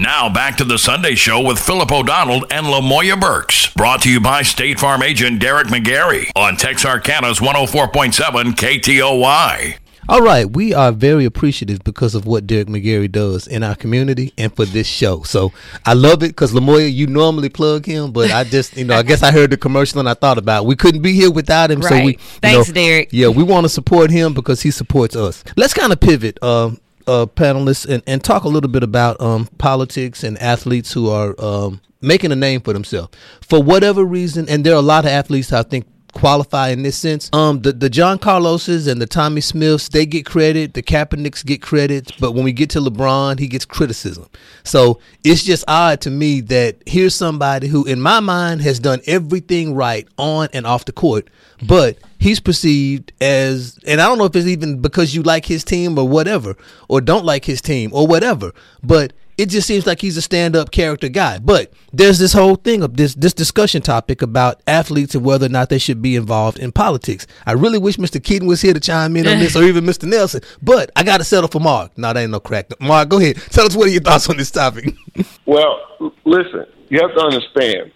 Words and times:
Now 0.00 0.32
back 0.32 0.56
to 0.56 0.64
the 0.64 0.78
Sunday 0.78 1.14
show 1.14 1.46
with 1.46 1.58
Philip 1.58 1.92
O'Donnell 1.92 2.46
and 2.50 2.64
Lamoya 2.64 3.20
Burks. 3.20 3.70
Brought 3.74 4.00
to 4.00 4.10
you 4.10 4.18
by 4.18 4.40
State 4.40 4.80
Farm 4.80 5.02
agent 5.02 5.40
Derek 5.40 5.66
McGarry 5.66 6.30
on 6.34 6.56
Texarkana's 6.56 7.38
104.7 7.38 8.54
KTOY. 8.54 9.76
All 10.08 10.22
right, 10.22 10.50
we 10.50 10.72
are 10.72 10.90
very 10.90 11.26
appreciative 11.26 11.84
because 11.84 12.14
of 12.14 12.24
what 12.24 12.46
Derek 12.46 12.68
McGarry 12.68 13.12
does 13.12 13.46
in 13.46 13.62
our 13.62 13.74
community 13.74 14.32
and 14.38 14.56
for 14.56 14.64
this 14.64 14.86
show. 14.86 15.22
So 15.24 15.52
I 15.84 15.92
love 15.92 16.22
it 16.22 16.28
because 16.28 16.54
Lamoya, 16.54 16.90
you 16.90 17.06
normally 17.06 17.50
plug 17.50 17.84
him, 17.84 18.10
but 18.12 18.30
I 18.30 18.44
just, 18.44 18.78
you 18.78 18.86
know, 18.86 18.96
I 18.96 19.02
guess 19.02 19.22
I 19.22 19.30
heard 19.30 19.50
the 19.50 19.58
commercial 19.58 20.00
and 20.00 20.08
I 20.08 20.14
thought 20.14 20.38
about 20.38 20.62
it. 20.62 20.66
we 20.66 20.76
couldn't 20.76 21.02
be 21.02 21.12
here 21.12 21.30
without 21.30 21.70
him. 21.70 21.80
Right. 21.80 21.90
So 21.90 22.04
we, 22.06 22.12
thanks, 22.40 22.68
know, 22.68 22.74
Derek. 22.74 23.10
Yeah, 23.12 23.28
we 23.28 23.42
want 23.42 23.66
to 23.66 23.68
support 23.68 24.10
him 24.10 24.32
because 24.32 24.62
he 24.62 24.70
supports 24.70 25.14
us. 25.14 25.44
Let's 25.58 25.74
kind 25.74 25.92
of 25.92 26.00
pivot. 26.00 26.42
Um, 26.42 26.80
uh, 27.10 27.26
panelists 27.26 27.88
and, 27.88 28.02
and 28.06 28.22
talk 28.22 28.44
a 28.44 28.48
little 28.48 28.70
bit 28.70 28.82
about 28.82 29.20
um, 29.20 29.46
politics 29.58 30.22
and 30.22 30.38
athletes 30.38 30.92
who 30.92 31.08
are 31.10 31.34
um, 31.42 31.80
making 32.00 32.32
a 32.32 32.36
name 32.36 32.60
for 32.60 32.72
themselves 32.72 33.16
for 33.42 33.62
whatever 33.62 34.04
reason. 34.04 34.48
And 34.48 34.64
there 34.64 34.74
are 34.74 34.78
a 34.78 34.82
lot 34.82 35.04
of 35.04 35.10
athletes 35.10 35.52
I 35.52 35.62
think 35.62 35.86
qualify 36.12 36.68
in 36.68 36.82
this 36.82 36.96
sense. 36.96 37.30
Um, 37.32 37.62
the 37.62 37.72
the 37.72 37.90
John 37.90 38.18
Carloses 38.18 38.86
and 38.86 39.00
the 39.00 39.06
Tommy 39.06 39.40
Smiths 39.40 39.88
they 39.88 40.06
get 40.06 40.26
credit. 40.26 40.74
The 40.74 40.82
Kaepernicks 40.82 41.44
get 41.44 41.62
credit, 41.62 42.12
but 42.20 42.32
when 42.32 42.44
we 42.44 42.52
get 42.52 42.70
to 42.70 42.80
LeBron, 42.80 43.38
he 43.38 43.46
gets 43.46 43.64
criticism. 43.64 44.28
So 44.64 45.00
it's 45.24 45.42
just 45.42 45.64
odd 45.68 46.00
to 46.02 46.10
me 46.10 46.40
that 46.42 46.76
here's 46.86 47.14
somebody 47.14 47.68
who, 47.68 47.84
in 47.84 48.00
my 48.00 48.20
mind, 48.20 48.62
has 48.62 48.78
done 48.78 49.00
everything 49.06 49.74
right 49.74 50.06
on 50.18 50.48
and 50.52 50.66
off 50.66 50.84
the 50.84 50.92
court, 50.92 51.28
but 51.66 51.98
he's 52.18 52.40
perceived 52.40 53.12
as, 53.20 53.78
and 53.86 54.00
I 54.00 54.06
don't 54.06 54.18
know 54.18 54.24
if 54.24 54.36
it's 54.36 54.46
even 54.46 54.80
because 54.80 55.14
you 55.14 55.22
like 55.22 55.46
his 55.46 55.64
team 55.64 55.98
or 55.98 56.06
whatever, 56.06 56.56
or 56.88 57.00
don't 57.00 57.24
like 57.24 57.44
his 57.44 57.60
team 57.60 57.90
or 57.92 58.06
whatever, 58.06 58.52
but 58.82 59.12
it 59.40 59.48
just 59.48 59.66
seems 59.66 59.86
like 59.86 60.00
he's 60.00 60.18
a 60.18 60.22
stand-up 60.22 60.70
character 60.70 61.08
guy. 61.08 61.38
But 61.38 61.72
there's 61.92 62.18
this 62.18 62.34
whole 62.34 62.56
thing 62.56 62.82
of 62.82 62.96
this 62.96 63.14
this 63.14 63.32
discussion 63.32 63.80
topic 63.80 64.20
about 64.20 64.62
athletes 64.66 65.14
and 65.14 65.24
whether 65.24 65.46
or 65.46 65.48
not 65.48 65.70
they 65.70 65.78
should 65.78 66.02
be 66.02 66.14
involved 66.14 66.58
in 66.58 66.72
politics. 66.72 67.26
I 67.46 67.52
really 67.52 67.78
wish 67.78 67.96
Mr. 67.96 68.22
Keaton 68.22 68.46
was 68.46 68.60
here 68.60 68.74
to 68.74 68.80
chime 68.80 69.16
in 69.16 69.26
on 69.26 69.38
this, 69.38 69.56
or 69.56 69.62
even 69.64 69.84
Mr. 69.84 70.04
Nelson. 70.04 70.42
But 70.60 70.90
I 70.94 71.04
got 71.04 71.18
to 71.18 71.24
settle 71.24 71.48
for 71.48 71.60
Mark. 71.60 71.96
No, 71.96 72.12
that 72.12 72.20
ain't 72.20 72.32
no 72.32 72.40
crack. 72.40 72.68
Mark, 72.80 73.08
go 73.08 73.18
ahead. 73.18 73.36
Tell 73.50 73.64
us 73.64 73.74
what 73.74 73.88
are 73.88 73.90
your 73.90 74.02
thoughts 74.02 74.28
on 74.28 74.36
this 74.36 74.50
topic. 74.50 74.94
well, 75.46 75.80
listen, 76.24 76.66
you 76.88 77.00
have 77.00 77.14
to 77.14 77.20
understand 77.22 77.92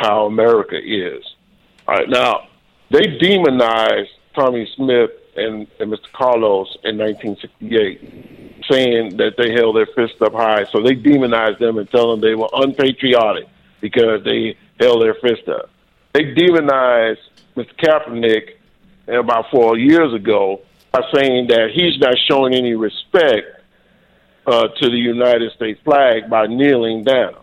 how 0.00 0.26
America 0.26 0.76
is. 0.76 1.22
All 1.86 1.94
right, 1.94 2.08
now 2.08 2.48
they 2.90 3.06
demonized 3.18 4.10
Tommy 4.34 4.68
Smith 4.74 5.10
and, 5.36 5.68
and 5.78 5.92
Mr. 5.92 6.10
Carlos 6.12 6.76
in 6.82 6.98
1968, 6.98 8.37
saying 8.70 9.16
that 9.16 9.34
they 9.36 9.52
held 9.52 9.76
their 9.76 9.86
fists 9.86 10.20
up 10.20 10.32
high. 10.32 10.64
So 10.72 10.82
they 10.82 10.94
demonized 10.94 11.58
them 11.58 11.78
and 11.78 11.90
tell 11.90 12.10
them 12.10 12.20
they 12.20 12.34
were 12.34 12.48
unpatriotic 12.52 13.46
because 13.80 14.24
they 14.24 14.56
held 14.80 15.02
their 15.02 15.14
fist 15.14 15.48
up. 15.48 15.70
They 16.12 16.34
demonized 16.34 17.20
Mr. 17.56 17.74
Kaepernick 17.76 18.56
about 19.08 19.46
four 19.50 19.78
years 19.78 20.12
ago 20.14 20.62
by 20.92 21.00
saying 21.14 21.48
that 21.48 21.70
he's 21.74 21.98
not 21.98 22.16
showing 22.28 22.54
any 22.54 22.74
respect 22.74 23.62
uh, 24.46 24.68
to 24.80 24.88
the 24.88 24.96
United 24.96 25.52
States 25.52 25.80
flag 25.84 26.30
by 26.30 26.46
kneeling 26.46 27.04
down. 27.04 27.36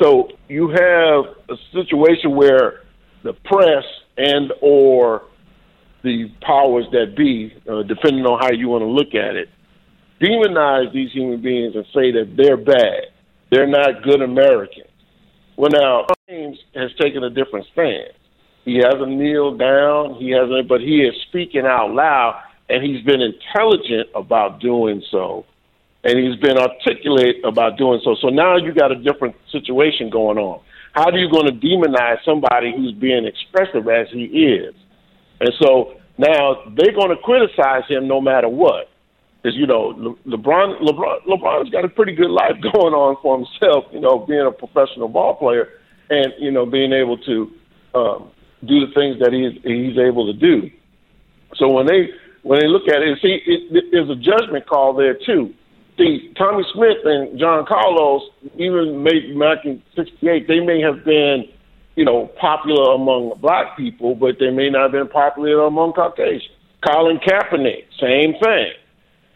So 0.00 0.30
you 0.48 0.68
have 0.68 1.36
a 1.48 1.56
situation 1.72 2.34
where 2.34 2.82
the 3.22 3.32
press 3.32 3.84
and 4.16 4.52
or 4.60 5.22
the 6.02 6.30
powers 6.40 6.86
that 6.92 7.16
be, 7.16 7.54
uh, 7.68 7.82
depending 7.82 8.24
on 8.24 8.38
how 8.40 8.52
you 8.52 8.68
want 8.68 8.82
to 8.82 8.86
look 8.86 9.14
at 9.14 9.36
it, 9.36 9.48
demonize 10.20 10.92
these 10.92 11.12
human 11.12 11.40
beings 11.42 11.74
and 11.74 11.84
say 11.94 12.12
that 12.12 12.34
they're 12.36 12.56
bad, 12.56 13.12
they're 13.50 13.66
not 13.66 14.02
good 14.02 14.22
Americans. 14.22 14.90
Well, 15.56 15.70
now 15.70 16.06
James 16.28 16.58
has 16.74 16.90
taken 17.00 17.24
a 17.24 17.30
different 17.30 17.66
stance. 17.72 18.12
He 18.64 18.76
hasn't 18.76 19.08
kneeled 19.08 19.58
down. 19.58 20.14
He 20.14 20.30
hasn't, 20.30 20.68
but 20.68 20.80
he 20.80 21.02
is 21.02 21.14
speaking 21.28 21.64
out 21.64 21.92
loud, 21.92 22.42
and 22.68 22.82
he's 22.82 23.02
been 23.04 23.22
intelligent 23.22 24.08
about 24.14 24.60
doing 24.60 25.02
so, 25.10 25.46
and 26.04 26.18
he's 26.18 26.36
been 26.40 26.58
articulate 26.58 27.36
about 27.44 27.78
doing 27.78 28.00
so. 28.04 28.16
So 28.20 28.28
now 28.28 28.56
you 28.56 28.74
got 28.74 28.90
a 28.90 28.96
different 28.96 29.36
situation 29.52 30.10
going 30.10 30.36
on. 30.36 30.60
How 30.92 31.10
are 31.10 31.16
you 31.16 31.30
going 31.30 31.46
to 31.46 31.52
demonize 31.52 32.24
somebody 32.24 32.72
who's 32.74 32.92
being 32.92 33.24
expressive 33.24 33.88
as 33.88 34.08
he 34.10 34.24
is? 34.24 34.74
And 35.40 35.52
so 35.62 36.00
now 36.18 36.64
they're 36.74 36.94
going 36.94 37.10
to 37.10 37.22
criticize 37.22 37.84
him 37.88 38.08
no 38.08 38.20
matter 38.20 38.48
what. 38.48 38.88
Because, 39.46 39.56
you 39.56 39.66
know, 39.68 39.94
Le- 39.96 40.36
LeBron, 40.36 40.80
LeBron, 40.82 41.24
LeBron's 41.28 41.70
got 41.70 41.84
a 41.84 41.88
pretty 41.88 42.12
good 42.16 42.30
life 42.30 42.58
going 42.74 42.94
on 42.94 43.16
for 43.22 43.38
himself, 43.38 43.84
you 43.92 44.00
know, 44.00 44.26
being 44.26 44.44
a 44.44 44.50
professional 44.50 45.06
ball 45.06 45.36
player 45.36 45.68
and, 46.10 46.32
you 46.40 46.50
know, 46.50 46.66
being 46.66 46.92
able 46.92 47.16
to 47.18 47.52
um, 47.94 48.30
do 48.66 48.80
the 48.82 48.92
things 48.92 49.20
that 49.20 49.30
he's, 49.30 49.54
he's 49.62 49.96
able 49.98 50.26
to 50.26 50.32
do. 50.32 50.68
So 51.54 51.68
when 51.68 51.86
they 51.86 52.10
when 52.42 52.58
they 52.58 52.66
look 52.66 52.88
at 52.88 53.02
it, 53.02 53.18
see, 53.22 53.38
it, 53.46 53.70
it, 53.70 53.84
there's 53.92 54.10
a 54.10 54.16
judgment 54.16 54.66
call 54.66 54.94
there 54.94 55.14
too. 55.14 55.54
See, 55.96 56.34
Tommy 56.36 56.64
Smith 56.74 56.98
and 57.04 57.38
John 57.38 57.66
Carlos, 57.66 58.22
even 58.56 59.02
maybe 59.02 59.32
back 59.38 59.64
in 59.64 59.80
'68, 59.94 60.48
they 60.48 60.58
may 60.58 60.80
have 60.80 61.04
been 61.04 61.44
you 61.94 62.04
know, 62.04 62.30
popular 62.38 62.94
among 62.94 63.38
black 63.40 63.76
people, 63.76 64.14
but 64.14 64.36
they 64.38 64.50
may 64.50 64.68
not 64.68 64.82
have 64.82 64.92
been 64.92 65.08
popular 65.08 65.64
among 65.64 65.94
Caucasians. 65.94 66.50
Colin 66.86 67.18
Kaepernick, 67.18 67.86
same 67.98 68.34
thing. 68.42 68.72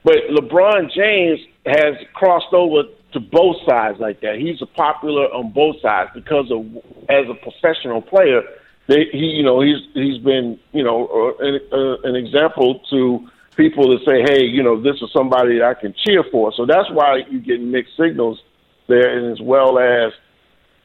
But 0.05 0.15
LeBron 0.31 0.93
James 0.93 1.41
has 1.67 1.95
crossed 2.15 2.53
over 2.53 2.85
to 3.13 3.21
both 3.21 3.57
sides 3.67 3.99
like 3.99 4.21
that. 4.21 4.37
He's 4.39 4.61
popular 4.77 5.25
on 5.35 5.53
both 5.53 5.81
sides 5.83 6.11
because 6.15 6.51
of 6.51 6.65
as 7.09 7.27
a 7.29 7.35
professional 7.35 8.01
player, 8.01 8.43
they, 8.87 9.07
he 9.13 9.27
you 9.27 9.43
know 9.43 9.61
he's 9.61 9.79
he's 9.95 10.19
been 10.19 10.59
you 10.73 10.83
know 10.83 11.35
an, 11.39 11.61
uh, 11.73 12.09
an 12.09 12.17
example 12.17 12.81
to 12.91 13.29
people 13.57 13.97
to 13.97 14.05
say, 14.05 14.23
hey, 14.23 14.45
you 14.45 14.63
know, 14.63 14.81
this 14.81 14.97
is 15.03 15.11
somebody 15.13 15.59
that 15.59 15.65
I 15.65 15.75
can 15.75 15.95
cheer 16.05 16.25
for. 16.31 16.53
So 16.57 16.65
that's 16.65 16.91
why 16.91 17.19
you 17.29 17.41
get 17.41 17.61
mixed 17.61 17.97
signals 17.97 18.41
there, 18.89 19.19
and 19.19 19.33
as 19.33 19.41
well 19.41 19.79
as 19.79 20.13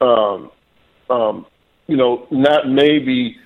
um, 0.00 0.50
um, 1.08 1.46
you 1.86 1.96
know, 1.96 2.26
not 2.30 2.68
maybe 2.68 3.36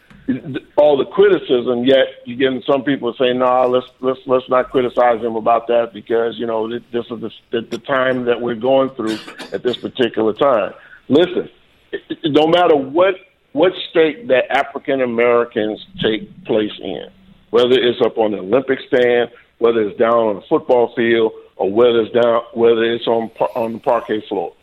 all 0.76 0.96
the 0.96 1.04
criticism. 1.06 1.84
Yet 1.84 2.22
you're 2.24 2.38
getting 2.38 2.62
some 2.70 2.82
people 2.82 3.14
saying, 3.18 3.38
"No, 3.38 3.46
nah, 3.46 3.64
let's 3.66 3.86
let's 4.00 4.20
let's 4.26 4.48
not 4.48 4.70
criticize 4.70 5.20
him 5.20 5.36
about 5.36 5.66
that 5.68 5.92
because 5.92 6.38
you 6.38 6.46
know 6.46 6.68
this 6.68 6.82
is 6.92 7.20
the, 7.20 7.30
the, 7.50 7.60
the 7.62 7.78
time 7.78 8.24
that 8.24 8.41
we're 8.41 8.54
going 8.54 8.91
through 8.91 9.18
at 9.52 9.62
this 9.62 9.76
particular 9.76 10.32
time." 10.32 10.72
Listen, 11.08 11.48
it, 11.92 12.02
it, 12.08 12.18
no 12.24 12.46
matter 12.46 12.76
what 12.76 13.14
what 13.52 13.72
state 13.91 14.28
that 14.28 14.50
African 14.50 15.00
Americans 15.00 15.84
take 16.00 16.44
place 16.44 16.72
in, 16.80 17.08
whether 17.50 17.74
it's 17.74 18.00
up 18.00 18.18
on 18.18 18.32
the 18.32 18.38
Olympic 18.38 18.78
stand, 18.86 19.30
whether 19.58 19.82
it's 19.82 19.98
down 19.98 20.14
on 20.14 20.36
the 20.36 20.42
football 20.48 20.94
field, 20.94 21.32
or 21.56 21.70
whether 21.70 22.00
it's 22.02 22.12
down 22.12 22.42
whether 22.54 22.84
it's 22.84 23.06
on 23.06 23.30
on 23.56 23.74
the 23.74 23.78
parquet 23.78 24.24
floor, 24.28 24.54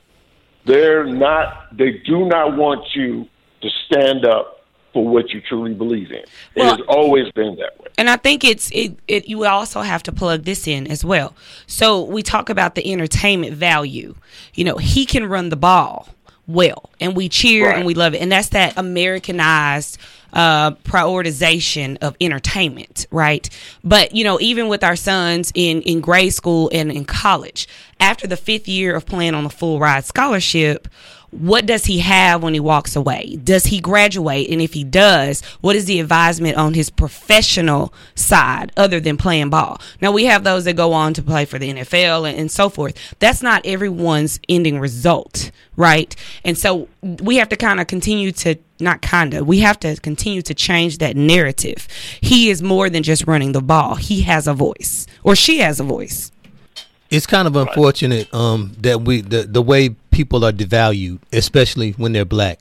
they're 0.66 1.05
not. 1.05 1.75
They 1.75 2.01
do 2.05 2.25
not 2.25 2.57
want 2.57 2.85
you 2.95 3.28
to 3.61 3.69
stand 3.88 4.25
up 4.25 4.56
for 4.97 5.08
what 5.08 5.30
you 5.30 5.40
truly 5.41 5.75
believe 5.75 6.12
in. 6.12 6.24
Well, 6.56 6.74
it 6.74 6.78
has 6.80 6.88
always 6.88 7.31
been 7.34 7.56
that 7.58 7.80
way. 7.80 7.85
And 8.00 8.09
I 8.09 8.18
think 8.18 8.44
it's 8.44 8.72
it, 8.72 8.97
it 9.08 9.30
you 9.30 9.46
also 9.46 9.81
have 9.81 10.02
to 10.03 10.12
plug 10.12 10.44
this 10.44 10.68
in 10.68 10.88
as 10.88 11.06
well. 11.06 11.35
So 11.68 12.02
we 12.02 12.24
talk 12.24 12.50
about 12.50 12.74
the 12.74 12.91
entertainment 12.91 13.53
value. 13.53 14.16
You 14.56 14.63
know, 14.63 14.78
he 14.78 15.06
can 15.06 15.28
run 15.28 15.50
the 15.50 15.56
ball 15.56 16.09
well 16.47 16.90
and 17.00 17.16
we 17.16 17.30
cheer 17.30 17.68
right. 17.68 17.78
and 17.78 17.85
we 17.85 17.94
love 17.94 18.16
it. 18.16 18.24
And 18.24 18.31
that's 18.31 18.50
that 18.50 18.75
Americanized 18.75 20.00
uh, 20.34 20.72
prioritization 20.72 21.97
of 22.02 22.18
entertainment, 22.19 23.06
right? 23.12 23.47
But 23.84 24.16
you 24.16 24.24
know, 24.24 24.40
even 24.40 24.68
with 24.68 24.84
our 24.84 24.96
sons 24.96 25.52
in 25.53 25.84
in 25.84 26.02
grade 26.02 26.34
school 26.34 26.72
and 26.74 26.91
in 26.91 27.06
college, 27.06 27.68
after 28.00 28.25
the 28.25 28.38
fifth 28.38 28.68
year 28.68 28.96
of 28.96 29.06
playing 29.06 29.35
on 29.35 29.46
a 29.46 29.50
full 29.52 29.79
ride 29.79 30.06
scholarship, 30.06 30.88
what 31.32 31.66
does 31.66 31.85
he 31.85 32.00
have 32.00 32.41
when 32.41 32.53
he 32.53 32.59
walks 32.59 32.96
away? 32.96 33.38
Does 33.44 33.66
he 33.66 33.82
graduate? 33.82 34.50
And 34.50 34.62
if 34.62 34.74
he 34.74 34.84
does, 34.84 35.41
what 35.62 35.76
is 35.76 35.85
the 35.85 36.00
advisement 36.00 36.56
on 36.58 36.74
his 36.74 36.90
professional 36.90 37.94
side 38.16 38.72
other 38.78 39.00
than 39.00 39.18
playing 39.18 39.50
ball? 39.50 39.79
Now, 40.02 40.12
we 40.12 40.26
have 40.26 40.44
those 40.44 40.64
that 40.66 40.76
go 40.76 40.94
on 40.94 41.14
to 41.16 41.22
play 41.22 41.46
for 41.46 41.59
the 41.59 41.74
NFL 41.74 42.29
and, 42.29 42.40
and 42.40 42.52
so 42.52 42.70
forth. 42.70 42.97
That's 43.20 43.44
not 43.44 43.66
everyone's 43.66 44.40
ending 44.47 44.79
result, 44.79 45.52
right? 45.76 46.16
And 46.46 46.58
so 46.58 46.88
we 47.02 47.38
have 47.38 47.50
to 47.50 47.58
kind 47.58 47.82
of 47.82 47.88
continue 47.88 48.32
to 48.32 48.56
not 48.79 49.02
kind 49.02 49.34
of 49.34 49.47
we 49.47 49.59
have 49.59 49.79
to 49.79 49.96
continue 50.02 50.40
to 50.40 50.53
change 50.53 51.00
that 51.00 51.16
narrative 51.16 51.88
he 52.22 52.52
is 52.52 52.62
more 52.62 52.91
than 52.91 53.02
just 53.02 53.26
running 53.26 53.52
the 53.52 53.62
ball 53.62 53.96
he 53.96 54.22
has 54.22 54.46
a 54.46 54.53
voice 54.53 55.08
or 55.24 55.35
she 55.35 55.58
has 55.58 55.79
a 55.79 55.84
voice 55.84 56.32
it's 57.09 57.26
kind 57.26 57.47
of 57.47 57.56
unfortunate 57.56 58.32
um, 58.34 58.74
that 58.79 59.02
we 59.02 59.22
the 59.22 59.44
the 59.44 59.62
way 59.62 59.90
people 60.17 60.43
are 60.43 60.52
devalued, 60.52 61.19
especially 61.31 61.91
when 61.91 62.11
they're 62.11 62.25
black. 62.25 62.59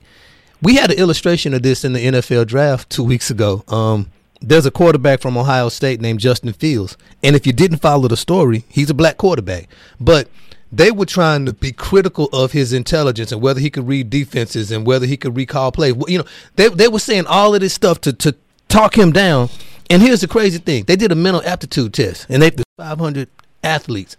We 0.61 0.75
had 0.75 0.91
an 0.91 0.99
illustration 0.99 1.55
of 1.55 1.63
this 1.63 1.83
in 1.83 1.93
the 1.93 2.05
NFL 2.05 2.45
draft 2.45 2.87
two 2.91 3.03
weeks 3.03 3.31
ago. 3.31 3.63
Um, 3.67 4.11
there's 4.41 4.67
a 4.67 4.71
quarterback 4.71 5.21
from 5.21 5.35
Ohio 5.35 5.69
State 5.69 5.99
named 5.99 6.19
Justin 6.19 6.53
Fields, 6.53 6.97
and 7.23 7.35
if 7.35 7.47
you 7.47 7.53
didn't 7.53 7.79
follow 7.79 8.07
the 8.07 8.15
story, 8.15 8.63
he's 8.69 8.91
a 8.91 8.93
black 8.93 9.17
quarterback. 9.17 9.69
But 9.99 10.29
they 10.71 10.91
were 10.91 11.07
trying 11.07 11.47
to 11.47 11.53
be 11.53 11.71
critical 11.71 12.29
of 12.31 12.51
his 12.51 12.73
intelligence 12.73 13.31
and 13.31 13.41
whether 13.41 13.59
he 13.59 13.71
could 13.71 13.87
read 13.87 14.11
defenses 14.11 14.71
and 14.71 14.85
whether 14.85 15.07
he 15.07 15.17
could 15.17 15.35
recall 15.35 15.71
plays. 15.71 15.95
You 16.07 16.19
know, 16.19 16.25
they 16.57 16.69
they 16.69 16.87
were 16.87 16.99
saying 16.99 17.25
all 17.25 17.55
of 17.55 17.61
this 17.61 17.73
stuff 17.73 17.99
to 18.01 18.13
to 18.13 18.35
talk 18.67 18.95
him 18.95 19.11
down. 19.11 19.49
And 19.89 20.03
here's 20.03 20.21
the 20.21 20.27
crazy 20.27 20.59
thing: 20.59 20.83
they 20.83 20.95
did 20.95 21.11
a 21.11 21.15
mental 21.15 21.41
aptitude 21.43 21.95
test, 21.95 22.27
and 22.29 22.43
they 22.43 22.51
500 22.77 23.29
athletes. 23.63 24.15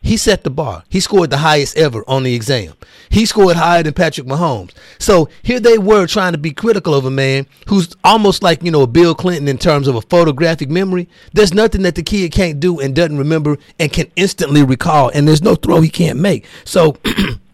He 0.00 0.16
set 0.16 0.44
the 0.44 0.50
bar. 0.50 0.84
He 0.88 1.00
scored 1.00 1.30
the 1.30 1.38
highest 1.38 1.76
ever 1.76 2.04
on 2.06 2.22
the 2.22 2.34
exam. 2.34 2.74
He 3.10 3.26
scored 3.26 3.56
higher 3.56 3.82
than 3.82 3.94
Patrick 3.94 4.26
Mahomes. 4.26 4.72
So 4.98 5.28
here 5.42 5.60
they 5.60 5.76
were 5.76 6.06
trying 6.06 6.32
to 6.32 6.38
be 6.38 6.52
critical 6.52 6.94
of 6.94 7.04
a 7.04 7.10
man 7.10 7.46
who's 7.66 7.94
almost 8.04 8.42
like, 8.42 8.62
you 8.62 8.70
know, 8.70 8.86
Bill 8.86 9.14
Clinton 9.14 9.48
in 9.48 9.58
terms 9.58 9.88
of 9.88 9.96
a 9.96 10.00
photographic 10.02 10.70
memory. 10.70 11.08
There's 11.32 11.52
nothing 11.54 11.82
that 11.82 11.94
the 11.94 12.02
kid 12.02 12.32
can't 12.32 12.60
do 12.60 12.80
and 12.80 12.94
doesn't 12.94 13.18
remember 13.18 13.58
and 13.78 13.92
can 13.92 14.10
instantly 14.16 14.62
recall. 14.62 15.10
And 15.12 15.26
there's 15.26 15.42
no 15.42 15.54
throw 15.54 15.80
he 15.80 15.88
can't 15.88 16.18
make. 16.18 16.46
So 16.64 16.96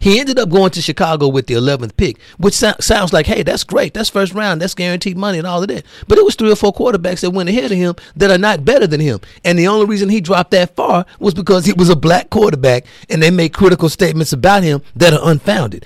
He 0.00 0.18
ended 0.20 0.38
up 0.38 0.48
going 0.48 0.70
to 0.72 0.82
Chicago 0.82 1.28
with 1.28 1.46
the 1.46 1.54
11th 1.54 1.96
pick, 1.96 2.18
which 2.38 2.54
so- 2.54 2.74
sounds 2.80 3.12
like, 3.12 3.26
hey, 3.26 3.42
that's 3.42 3.64
great. 3.64 3.94
That's 3.94 4.08
first 4.08 4.34
round. 4.34 4.60
That's 4.60 4.74
guaranteed 4.74 5.16
money 5.16 5.38
and 5.38 5.46
all 5.46 5.62
of 5.62 5.68
that. 5.68 5.84
But 6.08 6.18
it 6.18 6.24
was 6.24 6.34
three 6.34 6.50
or 6.52 6.56
four 6.56 6.72
quarterbacks 6.72 7.20
that 7.20 7.30
went 7.30 7.48
ahead 7.48 7.72
of 7.72 7.78
him 7.78 7.94
that 8.16 8.30
are 8.30 8.38
not 8.38 8.64
better 8.64 8.86
than 8.86 9.00
him. 9.00 9.20
And 9.44 9.58
the 9.58 9.68
only 9.68 9.86
reason 9.86 10.08
he 10.08 10.20
dropped 10.20 10.50
that 10.52 10.76
far 10.76 11.06
was 11.18 11.34
because 11.34 11.64
he 11.64 11.72
was 11.72 11.88
a 11.88 11.96
black 11.96 12.30
quarterback 12.30 12.86
and 13.08 13.22
they 13.22 13.30
made 13.30 13.52
critical 13.52 13.88
statements 13.88 14.32
about 14.32 14.62
him 14.62 14.82
that 14.96 15.12
are 15.12 15.30
unfounded. 15.30 15.84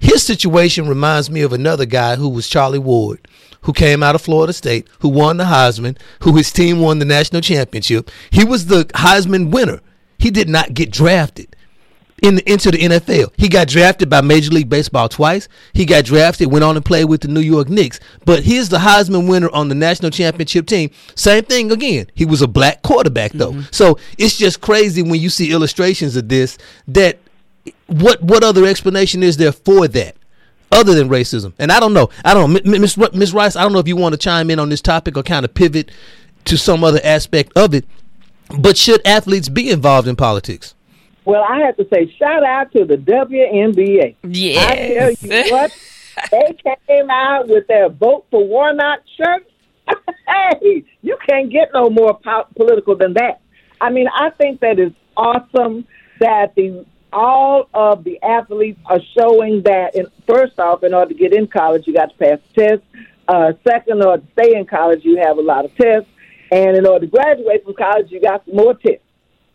His 0.00 0.22
situation 0.22 0.88
reminds 0.88 1.30
me 1.30 1.42
of 1.42 1.52
another 1.52 1.84
guy 1.86 2.16
who 2.16 2.28
was 2.28 2.48
Charlie 2.48 2.78
Ward, 2.78 3.26
who 3.62 3.72
came 3.72 4.02
out 4.02 4.14
of 4.14 4.22
Florida 4.22 4.52
State, 4.52 4.88
who 5.00 5.08
won 5.08 5.38
the 5.38 5.44
Heisman, 5.44 5.98
who 6.20 6.36
his 6.36 6.52
team 6.52 6.80
won 6.80 7.00
the 7.00 7.04
national 7.04 7.42
championship. 7.42 8.10
He 8.30 8.44
was 8.44 8.66
the 8.66 8.84
Heisman 8.94 9.50
winner. 9.50 9.80
He 10.18 10.30
did 10.30 10.48
not 10.48 10.74
get 10.74 10.90
drafted 10.90 11.54
in 12.22 12.38
into 12.40 12.70
the 12.70 12.78
NFL. 12.78 13.32
He 13.36 13.48
got 13.48 13.68
drafted 13.68 14.10
by 14.10 14.20
Major 14.20 14.50
League 14.50 14.68
Baseball 14.68 15.08
twice. 15.08 15.48
He 15.72 15.84
got 15.84 16.04
drafted, 16.04 16.50
went 16.50 16.64
on 16.64 16.76
and 16.76 16.84
played 16.84 17.06
with 17.06 17.22
the 17.22 17.28
New 17.28 17.40
York 17.40 17.68
Knicks. 17.68 18.00
But 18.24 18.42
he's 18.42 18.68
the 18.68 18.78
Heisman 18.78 19.28
winner 19.28 19.50
on 19.50 19.68
the 19.68 19.74
national 19.74 20.10
championship 20.10 20.66
team. 20.66 20.90
Same 21.14 21.44
thing 21.44 21.70
again. 21.70 22.06
He 22.14 22.24
was 22.24 22.42
a 22.42 22.48
black 22.48 22.82
quarterback 22.82 23.32
though. 23.32 23.52
Mm-hmm. 23.52 23.68
So 23.70 23.98
it's 24.16 24.36
just 24.36 24.60
crazy 24.60 25.02
when 25.02 25.20
you 25.20 25.30
see 25.30 25.52
illustrations 25.52 26.16
of 26.16 26.28
this 26.28 26.58
that 26.88 27.18
what 27.86 28.22
what 28.22 28.44
other 28.44 28.66
explanation 28.66 29.22
is 29.22 29.36
there 29.36 29.52
for 29.52 29.88
that? 29.88 30.16
Other 30.70 30.94
than 30.94 31.08
racism, 31.08 31.54
and 31.58 31.72
I 31.72 31.80
don't 31.80 31.94
know. 31.94 32.10
I 32.26 32.34
don't 32.34 32.52
know, 32.52 32.78
Miss 32.78 32.98
Miss 32.98 33.32
Rice. 33.32 33.56
I 33.56 33.62
don't 33.62 33.72
know 33.72 33.78
if 33.78 33.88
you 33.88 33.96
want 33.96 34.12
to 34.12 34.18
chime 34.18 34.50
in 34.50 34.58
on 34.58 34.68
this 34.68 34.82
topic 34.82 35.16
or 35.16 35.22
kind 35.22 35.46
of 35.46 35.54
pivot 35.54 35.90
to 36.44 36.58
some 36.58 36.84
other 36.84 37.00
aspect 37.02 37.52
of 37.56 37.72
it. 37.72 37.86
But 38.58 38.76
should 38.76 39.00
athletes 39.06 39.48
be 39.48 39.70
involved 39.70 40.08
in 40.08 40.16
politics? 40.16 40.74
Well, 41.28 41.44
I 41.46 41.58
have 41.66 41.76
to 41.76 41.86
say, 41.92 42.10
shout 42.18 42.42
out 42.42 42.72
to 42.72 42.86
the 42.86 42.96
WNBA. 42.96 44.16
Yes. 44.22 44.66
I 44.66 44.76
tell 44.94 45.10
you 45.10 45.52
what, 45.52 45.78
they 46.30 46.56
came 46.86 47.10
out 47.10 47.48
with 47.48 47.66
their 47.66 47.90
vote 47.90 48.24
for 48.30 48.42
Warnock 48.46 49.00
shirts. 49.14 49.50
hey, 50.26 50.84
you 51.02 51.18
can't 51.28 51.52
get 51.52 51.68
no 51.74 51.90
more 51.90 52.18
po- 52.18 52.46
political 52.56 52.96
than 52.96 53.12
that. 53.12 53.42
I 53.78 53.90
mean, 53.90 54.06
I 54.08 54.30
think 54.30 54.60
that 54.60 54.78
is 54.78 54.92
awesome 55.18 55.86
that 56.18 56.54
the 56.54 56.86
all 57.12 57.68
of 57.74 58.04
the 58.04 58.22
athletes 58.22 58.80
are 58.86 59.00
showing 59.14 59.60
that. 59.64 59.96
In, 59.96 60.06
first 60.26 60.58
off, 60.58 60.82
in 60.82 60.94
order 60.94 61.12
to 61.12 61.14
get 61.14 61.34
in 61.34 61.46
college, 61.46 61.86
you 61.86 61.92
got 61.92 62.10
to 62.10 62.16
pass 62.16 62.38
the 62.54 62.62
test. 62.62 62.82
Uh, 63.28 63.52
second, 63.68 63.98
in 63.98 64.06
order 64.06 64.22
to 64.22 64.32
stay 64.32 64.56
in 64.56 64.64
college, 64.64 65.04
you 65.04 65.18
have 65.22 65.36
a 65.36 65.42
lot 65.42 65.66
of 65.66 65.76
tests. 65.76 66.08
And 66.50 66.74
in 66.74 66.86
order 66.86 67.04
to 67.04 67.10
graduate 67.10 67.64
from 67.64 67.74
college, 67.74 68.10
you 68.10 68.18
got 68.18 68.48
more 68.48 68.72
tests. 68.72 69.04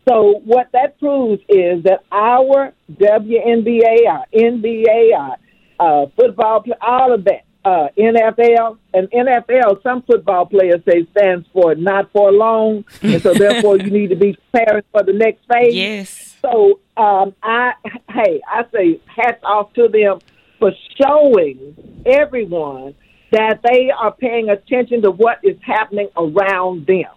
So 0.08 0.42
what 0.44 0.70
that 0.74 1.00
proves 1.00 1.42
is 1.48 1.84
that 1.84 2.04
our 2.12 2.74
WNBA, 2.92 4.08
our 4.08 4.26
NBA, 4.34 5.18
our 5.18 5.38
uh, 5.80 6.06
football, 6.16 6.64
all 6.82 7.14
of 7.14 7.24
that, 7.26 7.46
uh, 7.66 7.88
NFL, 7.98 8.78
and 8.94 9.10
NFL, 9.10 9.82
some 9.84 10.02
football 10.02 10.46
players 10.46 10.82
say 10.86 11.08
stands 11.18 11.48
for 11.54 11.76
not 11.76 12.12
for 12.12 12.32
long, 12.32 12.84
and 13.02 13.22
so 13.22 13.34
therefore 13.34 13.78
you 13.78 13.90
need 13.90 14.10
to 14.10 14.18
be 14.18 14.38
preparing 14.52 14.84
for 14.92 15.04
the 15.04 15.14
next 15.14 15.46
phase. 15.48 15.74
Yes. 15.74 16.36
So 16.42 16.82
um, 16.98 17.34
I, 17.42 17.74
hey, 18.10 18.42
I 18.46 18.64
say 18.74 19.00
hats 19.08 19.42
off 19.44 19.72
to 19.74 19.88
them 19.88 20.20
for 20.60 20.72
showing 21.02 22.04
everyone 22.06 22.96
that 23.32 23.62
they 23.64 23.90
are 23.90 24.14
paying 24.14 24.50
attention 24.50 25.02
to 25.02 25.12
what 25.12 25.40
is 25.44 25.58
happening 25.62 26.10
around 26.18 26.86
them. 26.86 27.10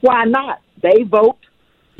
Why 0.00 0.24
not? 0.24 0.62
They 0.82 1.02
vote 1.02 1.36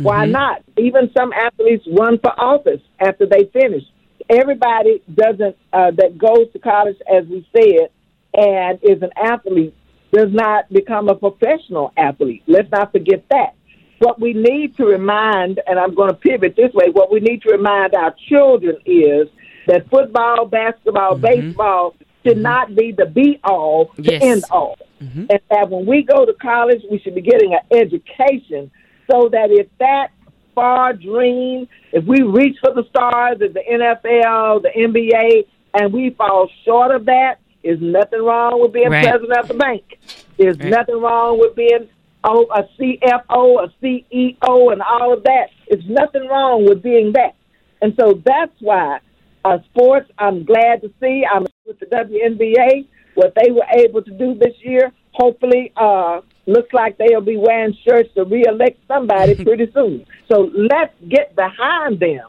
why 0.02 0.24
mm-hmm. 0.24 0.32
not? 0.32 0.62
Even 0.78 1.10
some 1.16 1.32
athletes 1.32 1.86
run 1.98 2.18
for 2.18 2.38
office 2.40 2.80
after 2.98 3.26
they 3.26 3.44
finish. 3.52 3.82
Everybody 4.28 5.02
doesn't 5.12 5.56
uh, 5.72 5.90
that 5.92 6.16
goes 6.16 6.52
to 6.52 6.58
college, 6.58 6.96
as 7.12 7.26
we 7.26 7.46
said, 7.54 7.90
and 8.34 8.78
is 8.82 9.02
an 9.02 9.10
athlete 9.16 9.74
does 10.12 10.28
not 10.32 10.68
become 10.72 11.08
a 11.08 11.14
professional 11.14 11.92
athlete. 11.96 12.42
Let's 12.46 12.70
not 12.70 12.92
forget 12.92 13.24
that. 13.30 13.54
What 13.98 14.20
we 14.20 14.32
need 14.32 14.76
to 14.76 14.84
remind, 14.84 15.60
and 15.66 15.78
I'm 15.78 15.94
going 15.94 16.08
to 16.08 16.16
pivot 16.16 16.56
this 16.56 16.72
way, 16.72 16.86
what 16.90 17.12
we 17.12 17.20
need 17.20 17.42
to 17.42 17.50
remind 17.50 17.94
our 17.94 18.14
children 18.28 18.76
is 18.86 19.28
that 19.66 19.88
football, 19.90 20.46
basketball, 20.46 21.16
mm-hmm. 21.16 21.22
baseball 21.22 21.94
should 22.24 22.34
mm-hmm. 22.34 22.42
not 22.42 22.74
be 22.74 22.92
the 22.92 23.06
be 23.06 23.40
all 23.44 23.86
to 23.96 24.02
yes. 24.02 24.22
end 24.22 24.44
all. 24.50 24.78
Mm-hmm. 25.02 25.26
And 25.30 25.40
that 25.50 25.70
when 25.70 25.86
we 25.86 26.02
go 26.02 26.24
to 26.24 26.32
college, 26.34 26.82
we 26.90 26.98
should 26.98 27.14
be 27.14 27.20
getting 27.20 27.54
an 27.54 27.78
education 27.78 28.70
so 29.10 29.28
that 29.30 29.50
if 29.50 29.66
that 29.78 30.08
far 30.54 30.92
dream, 30.92 31.68
if 31.92 32.04
we 32.04 32.22
reach 32.22 32.56
for 32.62 32.74
the 32.74 32.84
stars 32.90 33.40
at 33.42 33.54
the 33.54 33.60
NFL, 33.60 34.62
the 34.62 34.70
NBA, 34.76 35.46
and 35.74 35.92
we 35.92 36.10
fall 36.10 36.48
short 36.64 36.94
of 36.94 37.06
that, 37.06 37.36
is 37.62 37.78
nothing 37.80 38.22
wrong 38.22 38.60
with 38.60 38.72
being 38.72 38.90
right. 38.90 39.04
president 39.06 39.38
of 39.38 39.48
the 39.48 39.54
bank. 39.54 39.98
There's 40.38 40.58
right. 40.58 40.70
nothing 40.70 41.00
wrong 41.00 41.38
with 41.38 41.54
being 41.54 41.88
oh, 42.24 42.46
a 42.54 42.62
CFO, 42.78 43.64
a 43.64 43.84
CEO, 43.84 44.72
and 44.72 44.82
all 44.82 45.12
of 45.12 45.22
that. 45.24 45.48
There's 45.68 45.86
nothing 45.86 46.26
wrong 46.28 46.64
with 46.66 46.82
being 46.82 47.12
that. 47.12 47.34
And 47.82 47.94
so 47.98 48.20
that's 48.24 48.52
why 48.60 49.00
uh, 49.44 49.58
sports, 49.70 50.10
I'm 50.18 50.44
glad 50.44 50.82
to 50.82 50.92
see. 51.00 51.24
I'm 51.30 51.46
with 51.66 51.78
the 51.80 51.86
WNBA, 51.86 52.86
what 53.14 53.34
they 53.34 53.50
were 53.50 53.66
able 53.76 54.02
to 54.02 54.10
do 54.10 54.34
this 54.34 54.54
year. 54.62 54.92
Hopefully, 55.12 55.72
uh, 55.76 56.20
looks 56.46 56.72
like 56.72 56.98
they'll 56.98 57.20
be 57.20 57.36
wearing 57.36 57.76
shirts 57.86 58.12
to 58.14 58.24
reelect 58.24 58.78
somebody 58.88 59.34
pretty 59.44 59.70
soon. 59.72 60.06
So 60.30 60.50
let's 60.54 60.94
get 61.08 61.34
behind 61.36 62.00
them 62.00 62.28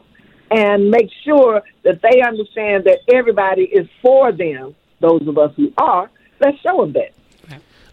and 0.50 0.90
make 0.90 1.10
sure 1.24 1.62
that 1.82 2.00
they 2.02 2.20
understand 2.22 2.84
that 2.84 2.98
everybody 3.12 3.62
is 3.62 3.88
for 4.00 4.32
them. 4.32 4.74
Those 5.00 5.26
of 5.26 5.38
us 5.38 5.52
who 5.56 5.72
are, 5.78 6.10
let's 6.40 6.58
show 6.60 6.82
them 6.82 6.92
that. 6.92 7.12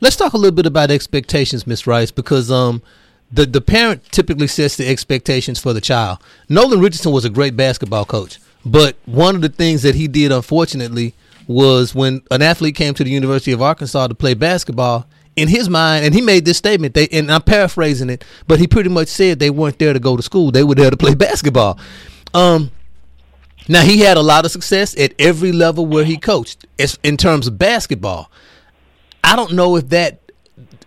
Let's 0.02 0.16
talk 0.16 0.34
a 0.34 0.38
little 0.38 0.56
bit 0.56 0.66
about 0.66 0.92
expectations, 0.92 1.68
Miss 1.68 1.86
Rice, 1.86 2.12
because 2.12 2.50
um, 2.50 2.82
the 3.32 3.46
the 3.46 3.60
parent 3.60 4.04
typically 4.12 4.48
sets 4.48 4.78
the 4.78 4.88
expectations 4.88 5.60
for 5.60 5.74
the 5.74 5.82
child. 5.82 6.20
Nolan 6.48 6.80
Richardson 6.80 7.12
was 7.12 7.26
a 7.26 7.30
great 7.30 7.58
basketball 7.58 8.06
coach, 8.06 8.40
but 8.66 8.96
one 9.06 9.36
of 9.36 9.42
the 9.42 9.50
things 9.50 9.82
that 9.82 9.96
he 9.96 10.08
did, 10.08 10.32
unfortunately, 10.32 11.16
was 11.48 11.94
when 11.94 12.22
an 12.32 12.42
athlete 12.42 12.76
came 12.76 12.94
to 12.94 13.04
the 13.04 13.10
University 13.10 13.52
of 13.52 13.62
Arkansas 13.62 14.08
to 14.08 14.16
play 14.16 14.36
basketball, 14.36 15.06
in 15.39 15.48
his 15.48 15.69
mind, 15.69 16.05
and 16.05 16.13
he 16.13 16.22
made 16.22 16.46
this 16.46 16.58
statement. 16.58 16.93
They 16.93 17.08
and 17.08 17.31
I'm 17.31 17.41
paraphrasing 17.41 18.10
it, 18.10 18.25
but 18.48 18.60
he 18.60 18.67
pretty 18.67 18.89
much 18.89 19.08
said 19.08 19.39
they 19.39 19.50
weren't 19.50 19.79
there 19.79 19.93
to 19.93 20.00
go 20.00 20.17
to 20.17 20.24
school; 20.24 20.51
they 20.51 20.63
were 20.63 20.75
there 20.75 20.91
to 20.91 20.98
play 20.98 21.15
basketball. 21.27 21.79
Um, 22.34 22.72
now 23.67 23.81
he 23.81 24.00
had 24.00 24.17
a 24.17 24.22
lot 24.22 24.46
of 24.46 24.51
success 24.51 25.00
at 25.00 25.13
every 25.17 25.51
level 25.51 25.86
where 25.86 26.03
he 26.03 26.17
coached, 26.17 26.65
as, 26.77 27.00
in 27.03 27.17
terms 27.17 27.48
of 27.48 27.58
basketball. 27.58 28.31
I 29.24 29.36
don't 29.36 29.53
know 29.53 29.75
if 29.75 29.89
that, 29.89 30.19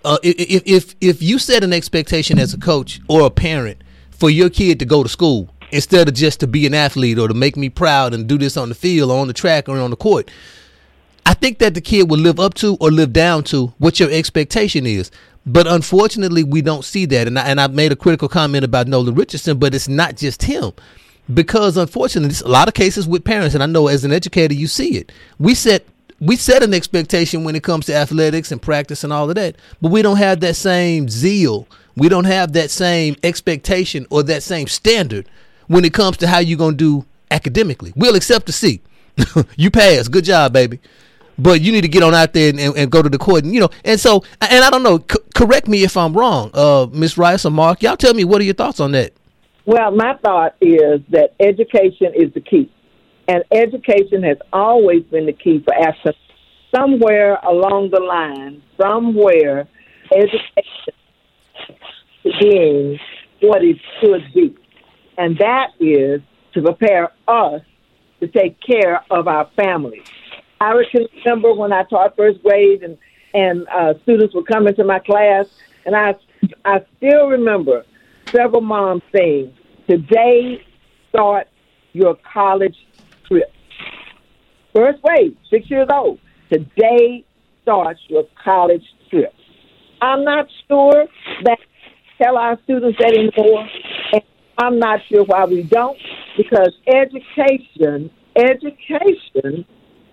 uh, 0.04 0.18
if 0.22 0.62
if 0.66 0.94
if 1.00 1.22
you 1.22 1.38
set 1.38 1.64
an 1.64 1.72
expectation 1.72 2.38
as 2.38 2.52
a 2.52 2.58
coach 2.58 3.00
or 3.08 3.22
a 3.22 3.30
parent 3.30 3.82
for 4.10 4.28
your 4.28 4.50
kid 4.50 4.78
to 4.80 4.84
go 4.84 5.02
to 5.02 5.08
school 5.08 5.48
instead 5.70 6.06
of 6.06 6.14
just 6.14 6.40
to 6.40 6.46
be 6.46 6.66
an 6.66 6.74
athlete 6.74 7.18
or 7.18 7.28
to 7.28 7.34
make 7.34 7.56
me 7.56 7.70
proud 7.70 8.12
and 8.12 8.26
do 8.26 8.36
this 8.36 8.56
on 8.56 8.68
the 8.68 8.74
field 8.74 9.10
or 9.10 9.18
on 9.18 9.26
the 9.26 9.32
track 9.32 9.68
or 9.68 9.78
on 9.78 9.90
the 9.90 9.96
court 9.96 10.30
I 11.24 11.34
think 11.34 11.58
that 11.58 11.74
the 11.74 11.80
kid 11.80 12.10
will 12.10 12.18
live 12.18 12.40
up 12.40 12.54
to 12.54 12.76
or 12.80 12.90
live 12.90 13.12
down 13.12 13.44
to 13.44 13.68
what 13.78 14.00
your 14.00 14.10
expectation 14.10 14.86
is. 14.86 15.10
But 15.44 15.66
unfortunately, 15.66 16.44
we 16.44 16.62
don't 16.62 16.84
see 16.84 17.06
that. 17.06 17.26
And 17.26 17.38
I, 17.38 17.48
and 17.48 17.60
I 17.60 17.66
made 17.66 17.92
a 17.92 17.96
critical 17.96 18.28
comment 18.28 18.64
about 18.64 18.88
Nolan 18.88 19.14
Richardson, 19.14 19.58
but 19.58 19.74
it's 19.74 19.88
not 19.88 20.16
just 20.16 20.42
him. 20.42 20.72
Because 21.32 21.76
unfortunately, 21.76 22.28
there's 22.28 22.42
a 22.42 22.48
lot 22.48 22.68
of 22.68 22.74
cases 22.74 23.06
with 23.06 23.24
parents, 23.24 23.54
and 23.54 23.62
I 23.62 23.66
know 23.66 23.88
as 23.88 24.04
an 24.04 24.12
educator, 24.12 24.54
you 24.54 24.66
see 24.66 24.96
it. 24.96 25.12
We 25.38 25.54
set 25.54 25.86
we 26.20 26.36
set 26.36 26.62
an 26.62 26.72
expectation 26.72 27.42
when 27.42 27.56
it 27.56 27.64
comes 27.64 27.86
to 27.86 27.94
athletics 27.94 28.52
and 28.52 28.62
practice 28.62 29.02
and 29.02 29.12
all 29.12 29.28
of 29.28 29.34
that, 29.34 29.56
but 29.80 29.90
we 29.90 30.02
don't 30.02 30.18
have 30.18 30.38
that 30.40 30.54
same 30.54 31.08
zeal. 31.08 31.66
We 31.96 32.08
don't 32.08 32.24
have 32.24 32.52
that 32.52 32.70
same 32.70 33.16
expectation 33.24 34.06
or 34.10 34.22
that 34.24 34.44
same 34.44 34.68
standard 34.68 35.28
when 35.66 35.84
it 35.84 35.92
comes 35.92 36.16
to 36.18 36.28
how 36.28 36.38
you're 36.38 36.58
gonna 36.58 36.76
do 36.76 37.06
academically. 37.30 37.92
We'll 37.96 38.14
accept 38.14 38.48
a 38.48 38.52
C. 38.52 38.80
you 39.56 39.70
pass. 39.70 40.08
Good 40.08 40.24
job, 40.24 40.52
baby 40.52 40.80
but 41.42 41.60
you 41.60 41.72
need 41.72 41.80
to 41.80 41.88
get 41.88 42.02
on 42.02 42.14
out 42.14 42.32
there 42.32 42.50
and, 42.50 42.60
and, 42.60 42.76
and, 42.76 42.90
go 42.90 43.02
to 43.02 43.08
the 43.08 43.18
court 43.18 43.44
and 43.44 43.54
you 43.54 43.60
know 43.60 43.70
and 43.84 43.98
so 43.98 44.22
and 44.40 44.64
i 44.64 44.70
don't 44.70 44.82
know 44.82 44.98
c- 44.98 45.18
correct 45.34 45.66
me 45.66 45.82
if 45.82 45.96
i'm 45.96 46.12
wrong 46.12 46.50
uh 46.54 46.86
miss 46.92 47.16
rice 47.18 47.44
or 47.44 47.50
mark 47.50 47.82
y'all 47.82 47.96
tell 47.96 48.14
me 48.14 48.24
what 48.24 48.40
are 48.40 48.44
your 48.44 48.54
thoughts 48.54 48.80
on 48.80 48.92
that 48.92 49.12
Well, 49.64 49.92
my 49.92 50.14
thought 50.24 50.56
is 50.60 51.00
that 51.10 51.34
education 51.38 52.12
is 52.14 52.32
the 52.34 52.40
key. 52.40 52.70
And 53.28 53.44
education 53.52 54.22
has 54.24 54.38
always 54.52 55.04
been 55.04 55.26
the 55.26 55.32
key 55.32 55.62
for 55.64 55.74
Africa. 55.74 56.18
Somewhere 56.74 57.36
along 57.36 57.90
the 57.92 58.00
line, 58.00 58.62
somewhere, 58.80 59.68
education 60.12 60.94
being 62.40 62.98
what 63.40 63.62
it 63.62 63.76
should 64.00 64.24
be. 64.34 64.56
And 65.16 65.38
that 65.38 65.68
is 65.78 66.20
to 66.54 66.62
prepare 66.62 67.12
us 67.28 67.62
to 68.20 68.26
take 68.26 68.58
care 68.60 69.04
of 69.10 69.28
our 69.28 69.48
families. 69.54 70.02
I 70.62 70.80
remember 71.24 71.52
when 71.52 71.72
I 71.72 71.82
taught 71.82 72.16
first 72.16 72.40
grade 72.40 72.84
and, 72.84 72.96
and 73.34 73.66
uh, 73.68 73.94
students 74.04 74.32
would 74.32 74.46
come 74.46 74.68
into 74.68 74.84
my 74.84 75.00
class, 75.00 75.46
and 75.84 75.96
I, 75.96 76.14
I 76.64 76.84
still 76.96 77.26
remember 77.26 77.84
several 78.26 78.60
moms 78.60 79.02
saying, 79.14 79.52
Today 79.88 80.64
start 81.08 81.48
your 81.92 82.16
college 82.32 82.76
trip. 83.26 83.52
First 84.72 85.02
grade, 85.02 85.36
six 85.50 85.68
years 85.68 85.88
old. 85.92 86.20
Today 86.52 87.24
starts 87.62 88.00
your 88.08 88.24
college 88.44 88.84
trip. 89.10 89.34
I'm 90.00 90.22
not 90.24 90.46
sure 90.68 91.06
that 91.42 91.58
tell 92.22 92.38
our 92.38 92.56
students 92.62 92.98
that 93.00 93.12
anymore. 93.12 93.68
And 94.12 94.22
I'm 94.58 94.78
not 94.78 95.00
sure 95.08 95.24
why 95.24 95.44
we 95.44 95.64
don't, 95.64 95.98
because 96.36 96.72
education, 96.86 98.10
education, 98.36 99.66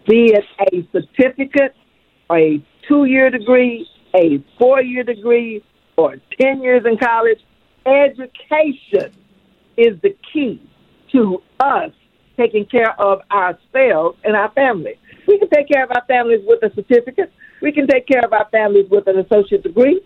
be 0.09 0.33
it 0.33 0.43
a 0.59 0.87
certificate, 0.91 1.75
a 2.31 2.63
two 2.87 3.05
year 3.05 3.29
degree, 3.29 3.87
a 4.15 4.43
four 4.57 4.81
year 4.81 5.03
degree, 5.03 5.63
or 5.97 6.15
10 6.41 6.63
years 6.63 6.83
in 6.85 6.97
college, 6.97 7.37
education 7.85 9.13
is 9.77 10.01
the 10.01 10.15
key 10.33 10.61
to 11.11 11.41
us 11.59 11.91
taking 12.37 12.65
care 12.65 12.99
of 12.99 13.19
ourselves 13.31 14.17
and 14.23 14.35
our 14.35 14.51
families. 14.53 14.95
We 15.27 15.37
can 15.37 15.49
take 15.49 15.67
care 15.67 15.83
of 15.83 15.91
our 15.91 16.03
families 16.07 16.41
with 16.45 16.63
a 16.63 16.73
certificate. 16.73 17.31
We 17.61 17.71
can 17.71 17.85
take 17.85 18.07
care 18.07 18.23
of 18.23 18.33
our 18.33 18.47
families 18.49 18.85
with 18.89 19.07
an 19.07 19.19
associate 19.19 19.63
degree. 19.63 20.01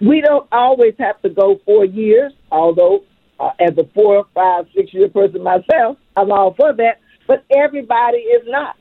We 0.00 0.20
don't 0.20 0.46
always 0.52 0.94
have 0.98 1.22
to 1.22 1.30
go 1.30 1.60
four 1.64 1.86
years, 1.86 2.32
although 2.52 3.04
uh, 3.40 3.50
as 3.60 3.78
a 3.78 3.84
four, 3.94 4.26
five, 4.34 4.66
six 4.74 4.92
year 4.92 5.08
person 5.08 5.42
myself, 5.42 5.96
I'm 6.16 6.30
all 6.30 6.54
for 6.54 6.74
that. 6.74 7.00
But 7.26 7.44
everybody 7.50 8.18
is 8.18 8.42
not. 8.46 8.76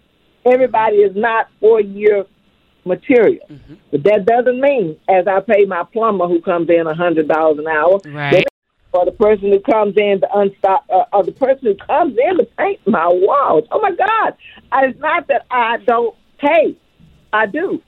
Everybody 0.45 0.97
is 0.97 1.15
not 1.15 1.49
four 1.59 1.81
year 1.81 2.25
material. 2.85 3.45
Mm-hmm. 3.49 3.73
But 3.91 4.03
that 4.03 4.25
doesn't 4.25 4.59
mean, 4.59 4.97
as 5.09 5.27
I 5.27 5.39
pay 5.39 5.65
my 5.65 5.83
plumber 5.83 6.27
who 6.27 6.41
comes 6.41 6.69
in 6.69 6.85
a 6.85 6.93
hundred 6.93 7.27
dollars 7.27 7.57
an 7.59 7.67
hour, 7.67 7.99
right. 8.05 8.45
or 8.93 9.05
the 9.05 9.11
person 9.11 9.51
who 9.51 9.59
comes 9.59 9.95
in 9.97 10.21
to 10.21 10.27
unstop, 10.27 10.83
uh, 10.89 11.05
or 11.13 11.23
the 11.23 11.31
person 11.31 11.65
who 11.65 11.75
comes 11.75 12.15
in 12.17 12.37
to 12.37 12.45
paint 12.57 12.79
my 12.87 13.07
walls. 13.07 13.67
Oh 13.71 13.81
my 13.81 13.91
God! 13.91 14.35
It's 14.83 14.99
not 14.99 15.27
that 15.27 15.45
I 15.49 15.77
don't 15.77 16.15
pay. 16.39 16.77
I 17.33 17.47
do 17.47 17.81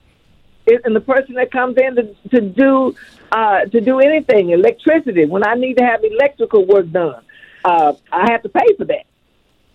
and 0.84 0.94
the 0.94 1.00
person 1.00 1.34
that 1.34 1.50
comes 1.50 1.76
in 1.78 1.96
to, 1.96 2.14
to 2.30 2.40
do 2.40 2.96
uh, 3.32 3.64
to 3.66 3.80
do 3.80 4.00
anything, 4.00 4.50
electricity. 4.50 5.26
When 5.26 5.46
I 5.46 5.54
need 5.54 5.76
to 5.78 5.84
have 5.84 6.02
electrical 6.04 6.66
work 6.66 6.90
done, 6.90 7.22
uh, 7.64 7.94
I 8.12 8.30
have 8.30 8.42
to 8.42 8.48
pay 8.48 8.74
for 8.76 8.84
that. 8.86 9.04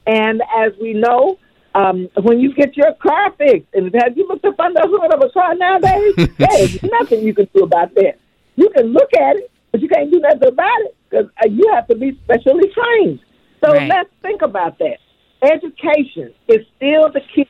And 0.06 0.42
as 0.56 0.74
we 0.82 0.94
know, 0.94 1.40
um, 1.76 2.10
when 2.22 2.40
you 2.40 2.54
get 2.54 2.78
your 2.78 2.94
car 3.02 3.32
fixed, 3.38 3.68
and 3.74 3.94
have 3.96 4.16
you 4.16 4.28
looked 4.28 4.46
up 4.46 4.60
under 4.60 4.82
the 4.82 4.88
hood 4.88 5.14
of 5.14 5.22
a 5.22 5.32
car 5.32 5.56
nowadays? 5.56 6.14
There's 6.38 6.84
nothing 6.84 7.24
you 7.24 7.34
can 7.34 7.48
do 7.54 7.64
about 7.64 7.94
that. 7.96 8.20
You 8.56 8.70
can 8.70 8.94
look 8.94 9.10
at 9.14 9.38
it, 9.38 9.52
but 9.72 9.82
you 9.82 9.88
can't 9.88 10.12
do 10.12 10.20
nothing 10.20 10.48
about 10.48 10.82
it 10.82 10.96
because 11.10 11.26
uh, 11.44 11.50
you 11.50 11.72
have 11.74 11.88
to 11.88 11.96
be 11.96 12.20
specially 12.24 12.70
trained. 12.74 13.20
So 13.64 13.72
right. 13.72 13.90
let's 13.90 14.10
think 14.22 14.42
about 14.42 14.78
that. 14.80 14.98
Education 15.42 16.34
is 16.48 16.66
still 16.78 17.12
the 17.12 17.22
key 17.36 17.48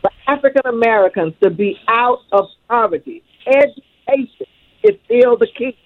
for 0.00 0.10
African 0.26 0.62
Americans 0.66 1.34
to 1.42 1.50
be 1.50 1.76
out 1.88 2.20
of 2.32 2.46
poverty. 2.68 3.22
Education 3.46 4.46
is 4.82 4.96
still 5.04 5.36
the 5.36 5.48
key. 5.58 5.76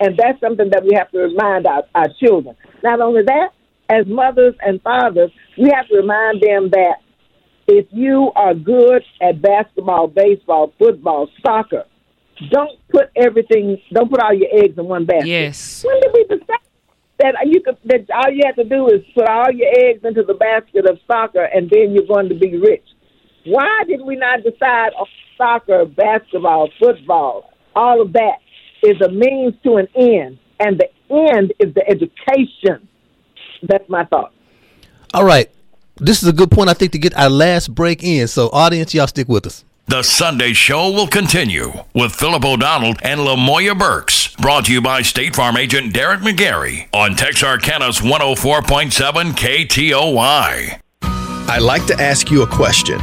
And 0.00 0.16
that's 0.16 0.40
something 0.40 0.70
that 0.70 0.84
we 0.84 0.94
have 0.94 1.10
to 1.10 1.18
remind 1.18 1.66
our, 1.66 1.82
our 1.94 2.08
children. 2.20 2.56
Not 2.84 3.00
only 3.00 3.22
that, 3.22 3.48
as 3.88 4.06
mothers 4.06 4.54
and 4.60 4.80
fathers, 4.82 5.30
we 5.56 5.70
have 5.74 5.88
to 5.88 5.96
remind 5.96 6.40
them 6.40 6.70
that 6.70 6.98
if 7.68 7.86
you 7.90 8.32
are 8.34 8.54
good 8.54 9.04
at 9.20 9.42
basketball, 9.42 10.08
baseball, 10.08 10.72
football, 10.78 11.28
soccer, 11.44 11.84
don't 12.50 12.78
put 12.90 13.10
everything, 13.14 13.80
don't 13.92 14.10
put 14.10 14.20
all 14.20 14.32
your 14.32 14.48
eggs 14.52 14.78
in 14.78 14.86
one 14.86 15.04
basket. 15.04 15.26
Yes. 15.26 15.84
When 15.84 16.00
did 16.00 16.10
we 16.14 16.24
decide 16.24 16.58
that 17.18 17.34
you 17.46 17.60
could 17.60 17.76
that 17.84 18.06
all 18.14 18.32
you 18.32 18.42
have 18.46 18.56
to 18.56 18.64
do 18.64 18.88
is 18.88 19.02
put 19.14 19.28
all 19.28 19.50
your 19.52 19.68
eggs 19.80 20.04
into 20.04 20.22
the 20.22 20.34
basket 20.34 20.88
of 20.88 20.98
soccer 21.06 21.42
and 21.42 21.68
then 21.68 21.92
you're 21.92 22.06
going 22.06 22.28
to 22.28 22.34
be 22.34 22.56
rich. 22.56 22.84
Why 23.44 23.82
did 23.86 24.00
we 24.02 24.16
not 24.16 24.42
decide 24.42 24.92
on 24.98 25.06
soccer, 25.36 25.84
basketball, 25.84 26.70
football, 26.78 27.50
all 27.74 28.00
of 28.02 28.12
that 28.12 28.38
is 28.82 29.00
a 29.00 29.08
means 29.10 29.54
to 29.64 29.76
an 29.76 29.88
end, 29.94 30.38
and 30.60 30.78
the 30.78 30.88
end 31.10 31.52
is 31.58 31.74
the 31.74 31.88
education. 31.88 32.88
That's 33.62 33.88
my 33.88 34.04
thought. 34.04 34.32
All 35.14 35.24
right. 35.24 35.50
This 36.00 36.22
is 36.22 36.28
a 36.28 36.32
good 36.32 36.50
point, 36.50 36.70
I 36.70 36.74
think, 36.74 36.92
to 36.92 36.98
get 36.98 37.16
our 37.16 37.30
last 37.30 37.74
break 37.74 38.02
in. 38.02 38.28
So, 38.28 38.48
audience, 38.52 38.94
y'all 38.94 39.06
stick 39.06 39.28
with 39.28 39.46
us. 39.46 39.64
The 39.88 40.02
Sunday 40.02 40.52
Show 40.52 40.90
will 40.90 41.06
continue 41.06 41.72
with 41.94 42.12
Philip 42.14 42.44
O'Donnell 42.44 42.94
and 43.02 43.20
Lamoya 43.20 43.78
Burks. 43.78 44.34
Brought 44.36 44.66
to 44.66 44.72
you 44.72 44.82
by 44.82 45.00
State 45.00 45.34
Farm 45.34 45.56
agent 45.56 45.94
Derek 45.94 46.20
McGarry 46.20 46.88
on 46.92 47.12
Texarkana's 47.12 48.00
104.7 48.00 49.32
KTOY. 49.32 50.78
I'd 51.48 51.62
like 51.62 51.86
to 51.86 51.98
ask 51.98 52.30
you 52.30 52.42
a 52.42 52.46
question. 52.46 53.00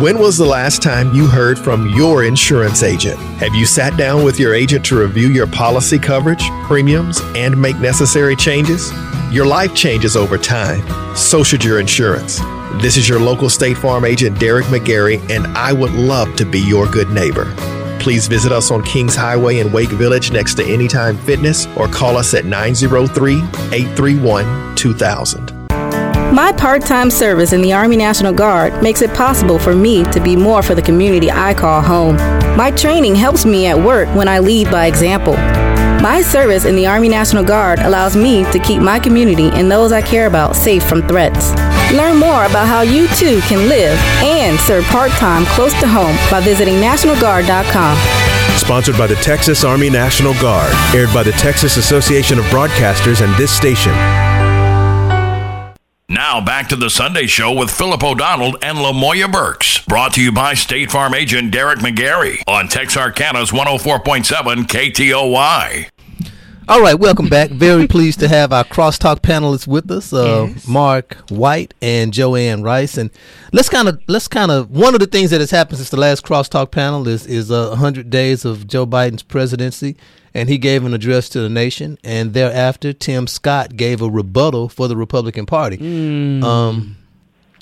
When 0.00 0.18
was 0.18 0.38
the 0.38 0.46
last 0.46 0.80
time 0.80 1.12
you 1.12 1.26
heard 1.26 1.58
from 1.58 1.88
your 1.90 2.24
insurance 2.24 2.82
agent? 2.82 3.18
Have 3.38 3.54
you 3.54 3.66
sat 3.66 3.98
down 3.98 4.24
with 4.24 4.40
your 4.40 4.54
agent 4.54 4.82
to 4.86 4.98
review 4.98 5.28
your 5.28 5.46
policy 5.46 5.98
coverage, 5.98 6.42
premiums, 6.64 7.20
and 7.36 7.60
make 7.60 7.78
necessary 7.80 8.34
changes? 8.34 8.90
Your 9.30 9.44
life 9.44 9.74
changes 9.74 10.16
over 10.16 10.38
time. 10.38 10.82
So 11.14 11.44
should 11.44 11.62
your 11.62 11.80
insurance. 11.80 12.38
This 12.80 12.96
is 12.96 13.06
your 13.06 13.20
local 13.20 13.50
State 13.50 13.76
Farm 13.76 14.06
agent, 14.06 14.38
Derek 14.38 14.64
McGarry, 14.66 15.20
and 15.30 15.46
I 15.48 15.74
would 15.74 15.92
love 15.92 16.34
to 16.36 16.46
be 16.46 16.60
your 16.60 16.86
good 16.86 17.10
neighbor. 17.10 17.54
Please 18.00 18.26
visit 18.26 18.52
us 18.52 18.70
on 18.70 18.82
Kings 18.84 19.14
Highway 19.14 19.58
in 19.58 19.70
Wake 19.70 19.90
Village 19.90 20.32
next 20.32 20.54
to 20.54 20.64
Anytime 20.64 21.18
Fitness 21.18 21.66
or 21.76 21.88
call 21.88 22.16
us 22.16 22.32
at 22.32 22.46
903 22.46 23.34
831 23.34 24.76
2000. 24.76 25.51
My 26.32 26.50
part 26.50 26.80
time 26.80 27.10
service 27.10 27.52
in 27.52 27.60
the 27.60 27.74
Army 27.74 27.94
National 27.94 28.32
Guard 28.32 28.82
makes 28.82 29.02
it 29.02 29.12
possible 29.12 29.58
for 29.58 29.74
me 29.74 30.02
to 30.04 30.18
be 30.18 30.34
more 30.34 30.62
for 30.62 30.74
the 30.74 30.80
community 30.80 31.30
I 31.30 31.52
call 31.52 31.82
home. 31.82 32.16
My 32.56 32.70
training 32.70 33.16
helps 33.16 33.44
me 33.44 33.66
at 33.66 33.78
work 33.78 34.08
when 34.16 34.28
I 34.28 34.38
lead 34.38 34.70
by 34.70 34.86
example. 34.86 35.34
My 36.02 36.22
service 36.22 36.64
in 36.64 36.74
the 36.74 36.86
Army 36.86 37.10
National 37.10 37.44
Guard 37.44 37.80
allows 37.80 38.16
me 38.16 38.50
to 38.50 38.58
keep 38.58 38.80
my 38.80 38.98
community 38.98 39.50
and 39.50 39.70
those 39.70 39.92
I 39.92 40.00
care 40.00 40.26
about 40.26 40.56
safe 40.56 40.82
from 40.82 41.06
threats. 41.06 41.50
Learn 41.92 42.16
more 42.16 42.46
about 42.46 42.66
how 42.66 42.80
you 42.80 43.08
too 43.08 43.42
can 43.42 43.68
live 43.68 43.98
and 44.22 44.58
serve 44.58 44.84
part 44.84 45.10
time 45.12 45.44
close 45.44 45.78
to 45.80 45.86
home 45.86 46.16
by 46.30 46.40
visiting 46.40 46.76
NationalGuard.com. 46.76 48.56
Sponsored 48.56 48.96
by 48.96 49.06
the 49.06 49.16
Texas 49.16 49.64
Army 49.64 49.90
National 49.90 50.32
Guard, 50.40 50.72
aired 50.94 51.12
by 51.12 51.24
the 51.24 51.32
Texas 51.32 51.76
Association 51.76 52.38
of 52.38 52.46
Broadcasters 52.46 53.22
and 53.22 53.36
this 53.36 53.54
station. 53.54 53.92
Now 56.12 56.44
back 56.44 56.68
to 56.68 56.76
the 56.76 56.90
Sunday 56.90 57.26
Show 57.26 57.52
with 57.52 57.70
Philip 57.70 58.04
O'Donnell 58.04 58.58
and 58.60 58.76
Lamoya 58.76 59.32
Burks. 59.32 59.82
Brought 59.86 60.12
to 60.12 60.22
you 60.22 60.30
by 60.30 60.52
State 60.52 60.90
Farm 60.90 61.14
agent 61.14 61.52
Derek 61.52 61.78
McGarry 61.78 62.42
on 62.46 62.68
Texarkana's 62.68 63.50
104.7 63.50 64.66
KTOY. 64.66 65.88
All 66.68 66.82
right, 66.82 66.98
welcome 66.98 67.30
back. 67.30 67.48
Very 67.48 67.86
pleased 67.86 68.20
to 68.20 68.28
have 68.28 68.52
our 68.52 68.64
crosstalk 68.64 69.20
panelists 69.20 69.66
with 69.66 69.90
us, 69.90 70.12
uh, 70.12 70.48
yes. 70.50 70.68
Mark 70.68 71.14
White 71.30 71.72
and 71.80 72.12
Joanne 72.12 72.62
Rice. 72.62 72.98
And 72.98 73.10
let's 73.54 73.70
kind 73.70 73.88
of 73.88 73.98
let's 74.06 74.28
kind 74.28 74.50
of 74.50 74.70
one 74.70 74.92
of 74.92 75.00
the 75.00 75.06
things 75.06 75.30
that 75.30 75.40
has 75.40 75.50
happened 75.50 75.78
since 75.78 75.88
the 75.88 75.96
last 75.96 76.26
crosstalk 76.26 76.72
panel 76.72 77.08
is 77.08 77.24
is 77.24 77.50
uh, 77.50 77.68
100 77.68 78.10
days 78.10 78.44
of 78.44 78.66
Joe 78.66 78.86
Biden's 78.86 79.22
presidency, 79.22 79.96
and 80.34 80.48
he 80.48 80.58
gave 80.58 80.84
an 80.84 80.94
address 80.94 81.28
to 81.30 81.40
the 81.40 81.48
nation. 81.48 81.98
And 82.04 82.34
thereafter, 82.34 82.92
Tim 82.92 83.26
Scott 83.26 83.76
gave 83.76 84.00
a 84.02 84.08
rebuttal 84.08 84.68
for 84.68 84.88
the 84.88 84.96
Republican 84.96 85.46
Party. 85.46 85.78
Mm. 85.78 86.42
Um, 86.42 86.96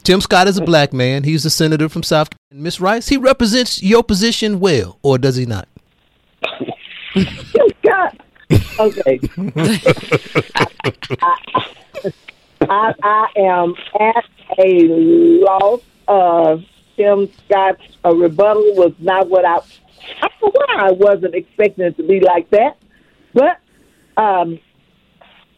Tim 0.03 0.21
Scott 0.21 0.49
is 0.49 0.57
a 0.57 0.65
black 0.65 0.93
man. 0.93 1.25
He's 1.25 1.45
a 1.45 1.50
senator 1.50 1.89
from 1.89 2.03
South. 2.03 2.29
Miss 2.50 2.81
Rice, 2.81 3.09
he 3.09 3.17
represents 3.17 3.83
your 3.83 4.03
position 4.03 4.61
well, 4.61 4.99
or 5.03 5.19
does 5.19 5.37
he 5.37 5.47
not? 5.47 5.69
Tim 7.15 7.27
Scott 7.83 8.21
okay. 8.79 9.21
I, 11.23 11.37
I, 12.62 12.95
I, 13.03 13.27
am 13.37 13.75
at 13.99 14.25
a 14.59 14.89
loss. 15.45 15.81
Uh, 16.09 16.57
Tim 17.00 17.30
Scott's 17.47 17.97
uh, 18.04 18.14
rebuttal 18.14 18.75
was 18.75 18.92
not 18.99 19.30
what 19.30 19.47
I. 19.47 19.57
I 20.23 20.28
don't 20.40 20.42
know 20.42 20.52
why 20.52 20.88
I 20.88 20.92
wasn't 20.92 21.35
expecting 21.35 21.87
it 21.87 21.97
to 21.97 22.02
be 22.02 22.21
like 22.21 22.50
that, 22.50 22.76
but 23.33 23.59
um, 24.23 24.59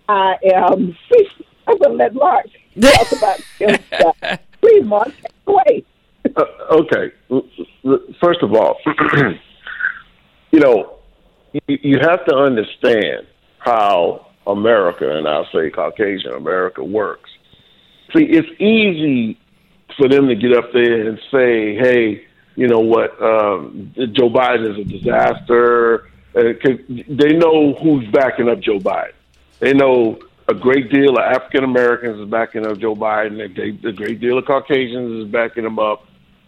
I 0.09 0.37
am. 0.55 0.97
I'm 1.67 1.79
going 1.79 1.93
to 1.93 1.97
let 1.97 2.15
Mark 2.15 2.47
talk 2.81 3.13
about 3.13 3.41
Tim 3.59 3.79
Scott. 3.93 4.41
Please, 4.61 4.85
Mark, 4.85 5.09
take 5.09 5.33
away. 5.47 5.85
Uh, 6.37 6.45
okay. 6.71 7.13
First 8.21 8.43
of 8.43 8.53
all, 8.53 8.79
you 10.53 10.61
know, 10.61 10.99
you, 11.53 11.79
you 11.83 11.99
have 12.03 12.25
to 12.27 12.37
understand 12.37 13.27
how 13.59 14.27
America, 14.47 15.17
and 15.17 15.27
I'll 15.27 15.49
say 15.53 15.71
Caucasian 15.71 16.35
America, 16.35 16.85
works. 16.85 17.31
See, 18.15 18.25
it's 18.25 18.49
easy 18.61 19.39
for 19.97 20.09
them 20.09 20.29
to 20.29 20.35
get 20.35 20.53
up 20.57 20.73
there 20.73 21.09
and 21.09 21.19
say, 21.31 21.75
hey, 21.77 22.27
you 22.55 22.69
know 22.69 22.81
what, 22.81 23.11
um, 23.23 23.93
Joe 23.97 24.29
Biden 24.29 24.73
is 24.73 24.79
a 24.79 24.85
disaster. 24.85 26.09
Uh, 26.35 26.53
they 27.09 27.33
know 27.35 27.75
who's 27.75 28.07
backing 28.09 28.49
up 28.49 28.61
Joe 28.61 28.79
Biden. 28.79 29.13
They 29.61 29.73
know 29.73 30.19
a 30.49 30.55
great 30.55 30.91
deal 30.91 31.13
of 31.13 31.19
African 31.19 31.65
Americans 31.65 32.21
is 32.21 32.29
backing 32.29 32.67
up 32.67 32.79
Joe 32.79 32.95
Biden. 32.95 33.41
A, 33.41 33.89
a 33.89 33.93
great 33.93 34.21
deal 34.21 34.39
of 34.39 34.45
Caucasians 34.45 35.25
is 35.25 35.33
backing 35.33 35.65
him 35.65 35.79
up. 35.79 36.07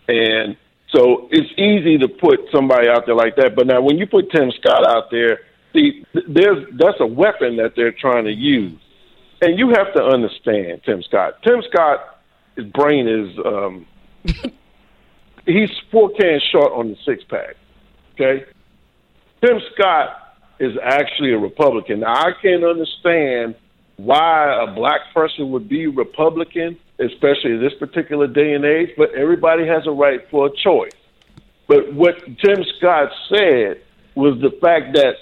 And 0.09 0.57
so 0.89 1.29
it's 1.31 1.51
easy 1.59 1.99
to 1.99 2.09
put 2.09 2.41
somebody 2.53 2.89
out 2.89 3.07
there 3.07 3.15
like 3.15 3.37
that. 3.37 3.57
But 3.57 3.67
now, 3.67 3.81
when 3.81 3.99
you 3.99 4.07
put 4.07 4.31
Tim 4.31 4.51
Scott 4.53 4.87
out 4.87 5.11
there, 5.11 5.41
see, 5.73 6.05
there's 6.29 6.67
that's 6.75 7.01
a 7.01 7.07
weapon 7.07 7.57
that 7.57 7.75
they're 7.77 7.93
trying 7.93 8.25
to 8.25 8.33
use, 8.33 8.79
and 9.41 9.59
you 9.59 9.71
have 9.71 9.93
to 9.95 10.03
understand 10.03 10.83
Tim 10.85 11.03
Scott. 11.03 11.43
Tim 11.43 11.63
Scott, 11.69 12.14
his 12.57 12.67
brain 12.67 13.09
is 13.09 13.39
um, 13.45 13.87
he's 15.47 15.71
four 15.91 16.11
cans 16.11 16.43
short 16.51 16.73
on 16.73 16.91
the 16.91 16.97
six 17.05 17.25
pack. 17.25 17.57
Okay, 18.15 18.45
Tim 19.45 19.61
Scott 19.75 20.37
is 20.61 20.73
actually 20.83 21.33
a 21.33 21.39
Republican. 21.39 22.01
Now 22.01 22.15
I 22.15 22.33
can't 22.41 22.65
understand 22.65 23.55
why 23.97 24.63
a 24.63 24.73
black 24.75 25.13
person 25.15 25.51
would 25.51 25.69
be 25.69 25.87
Republican 25.87 26.79
especially 26.99 27.53
in 27.53 27.61
this 27.61 27.75
particular 27.75 28.27
day 28.27 28.55
and 28.55 28.65
age, 28.65 28.91
but 28.97 29.13
everybody 29.15 29.67
has 29.67 29.87
a 29.87 29.91
right 29.91 30.21
for 30.31 30.47
a 30.47 30.51
choice. 30.51 30.93
But 31.67 31.93
what 31.93 32.17
Tim 32.25 32.65
Scott 32.79 33.11
said 33.29 33.83
was 34.15 34.41
the 34.41 34.51
fact 34.61 34.95
that 34.95 35.15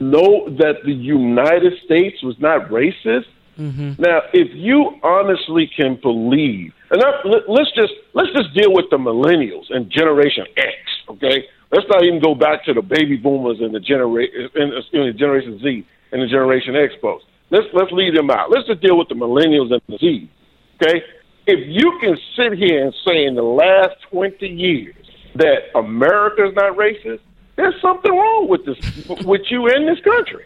no, 0.00 0.48
that 0.58 0.84
the 0.84 0.92
United 0.92 1.74
States 1.84 2.22
was 2.22 2.38
not 2.38 2.68
racist. 2.68 3.26
Mm-hmm. 3.58 4.00
Now, 4.00 4.20
if 4.32 4.54
you 4.54 4.98
honestly 5.02 5.68
can 5.76 5.96
believe, 6.00 6.72
and 6.90 7.02
let's 7.48 7.70
just 7.74 7.92
let's 8.14 8.32
just 8.32 8.54
deal 8.54 8.72
with 8.72 8.86
the 8.90 8.98
millennials 8.98 9.66
and 9.70 9.90
Generation 9.90 10.46
X, 10.56 10.76
okay? 11.08 11.46
Let's 11.70 11.86
not 11.88 12.02
even 12.04 12.20
go 12.20 12.34
back 12.34 12.64
to 12.64 12.72
the 12.72 12.82
baby 12.82 13.16
boomers 13.16 13.60
and 13.60 13.74
the 13.74 13.80
generation 13.80 14.48
and 14.54 14.72
uh, 14.72 15.12
Generation 15.18 15.60
Z 15.62 15.86
and 16.12 16.22
the 16.22 16.26
Generation 16.26 16.76
X 16.76 16.94
folks. 17.00 17.24
Let's 17.50 17.66
let's 17.72 17.92
leave 17.92 18.14
them 18.14 18.30
out. 18.30 18.50
Let's 18.50 18.66
just 18.66 18.80
deal 18.80 18.96
with 18.96 19.08
the 19.08 19.14
millennials 19.14 19.72
and 19.72 19.82
the 19.88 19.98
Z, 19.98 20.30
okay? 20.76 21.04
if 21.48 21.66
you 21.66 21.98
can 22.00 22.14
sit 22.36 22.58
here 22.58 22.84
and 22.84 22.94
say 23.06 23.24
in 23.24 23.34
the 23.34 23.42
last 23.42 23.96
20 24.10 24.46
years 24.46 24.94
that 25.34 25.74
America 25.74 26.46
is 26.46 26.54
not 26.54 26.76
racist, 26.76 27.20
there's 27.56 27.80
something 27.80 28.12
wrong 28.12 28.48
with 28.48 28.66
this, 28.66 28.78
with 29.24 29.40
you 29.48 29.66
in 29.68 29.86
this 29.86 29.98
country. 30.00 30.44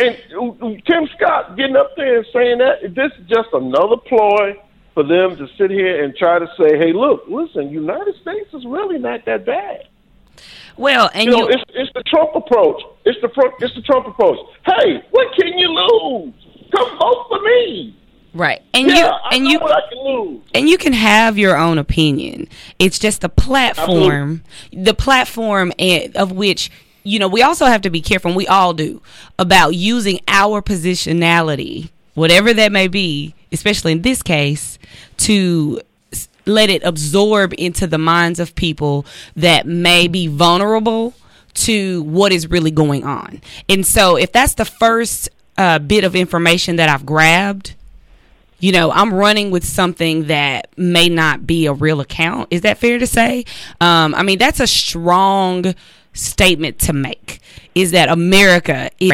And 0.00 0.16
uh, 0.34 0.68
Tim 0.90 1.08
Scott 1.16 1.56
getting 1.56 1.76
up 1.76 1.92
there 1.96 2.18
and 2.18 2.26
saying 2.32 2.58
that, 2.58 2.94
this 2.96 3.12
is 3.16 3.28
just 3.28 3.48
another 3.52 3.96
ploy 3.96 4.60
for 4.94 5.02
them 5.02 5.36
to 5.36 5.48
sit 5.58 5.70
here 5.70 6.04
and 6.04 6.16
try 6.16 6.38
to 6.38 6.46
say, 6.58 6.78
hey, 6.78 6.92
look, 6.92 7.24
listen, 7.28 7.70
United 7.70 8.14
States 8.20 8.52
is 8.54 8.64
really 8.64 8.98
not 8.98 9.24
that 9.26 9.44
bad. 9.44 9.88
Well, 10.76 11.10
and 11.14 11.24
you 11.24 11.30
know, 11.30 11.48
you... 11.48 11.48
it's, 11.50 11.64
it's 11.74 11.92
the 11.94 12.02
Trump 12.04 12.34
approach. 12.34 12.82
It's 13.04 13.20
the 13.20 13.52
it's 13.60 13.74
the 13.74 13.82
Trump 13.82 14.06
approach. 14.06 14.38
Hey, 14.64 15.02
what 15.10 15.28
can 15.38 15.56
you 15.58 15.68
lose? 15.68 16.34
Come 16.74 16.98
vote 16.98 17.26
for 17.28 17.40
me. 17.42 17.96
Right. 18.32 18.60
And 18.72 18.88
yeah, 18.88 19.12
you 19.30 19.30
and 19.30 19.46
you 19.46 20.42
and 20.52 20.68
you 20.68 20.76
can 20.76 20.92
have 20.92 21.38
your 21.38 21.56
own 21.56 21.78
opinion. 21.78 22.48
It's 22.80 22.98
just 22.98 23.20
the 23.20 23.28
platform, 23.28 24.42
Absolutely. 24.44 24.84
the 24.84 24.94
platform 24.94 25.72
eh, 25.78 26.08
of 26.16 26.32
which 26.32 26.72
you 27.04 27.18
know, 27.18 27.28
we 27.28 27.42
also 27.42 27.66
have 27.66 27.82
to 27.82 27.90
be 27.90 28.00
careful, 28.00 28.30
and 28.30 28.36
we 28.36 28.46
all 28.48 28.72
do, 28.72 29.00
about 29.38 29.74
using 29.74 30.20
our 30.26 30.62
positionality, 30.62 31.90
whatever 32.14 32.54
that 32.54 32.72
may 32.72 32.88
be, 32.88 33.34
especially 33.54 33.92
in 33.92 34.02
this 34.02 34.22
case, 34.22 34.78
to 35.18 35.80
let 36.46 36.68
it 36.68 36.82
absorb 36.84 37.54
into 37.56 37.86
the 37.86 37.98
minds 37.98 38.38
of 38.38 38.54
people 38.54 39.06
that 39.34 39.66
may 39.66 40.08
be 40.08 40.26
vulnerable 40.26 41.14
to 41.54 42.02
what 42.02 42.32
is 42.32 42.50
really 42.50 42.70
going 42.70 43.04
on. 43.04 43.40
And 43.68 43.86
so, 43.86 44.16
if 44.16 44.32
that's 44.32 44.54
the 44.54 44.64
first 44.64 45.28
uh, 45.56 45.78
bit 45.78 46.04
of 46.04 46.14
information 46.14 46.76
that 46.76 46.88
I've 46.88 47.06
grabbed, 47.06 47.74
you 48.58 48.72
know, 48.72 48.90
I'm 48.90 49.12
running 49.12 49.50
with 49.50 49.64
something 49.64 50.26
that 50.26 50.68
may 50.76 51.08
not 51.08 51.46
be 51.46 51.66
a 51.66 51.72
real 51.72 52.00
account. 52.00 52.48
Is 52.50 52.62
that 52.62 52.78
fair 52.78 52.98
to 52.98 53.06
say? 53.06 53.44
Um, 53.80 54.14
I 54.14 54.22
mean, 54.22 54.38
that's 54.38 54.60
a 54.60 54.66
strong 54.66 55.74
statement 56.12 56.78
to 56.80 56.92
make. 56.92 57.40
Is 57.74 57.90
that 57.90 58.08
America 58.08 58.90
is 58.98 59.12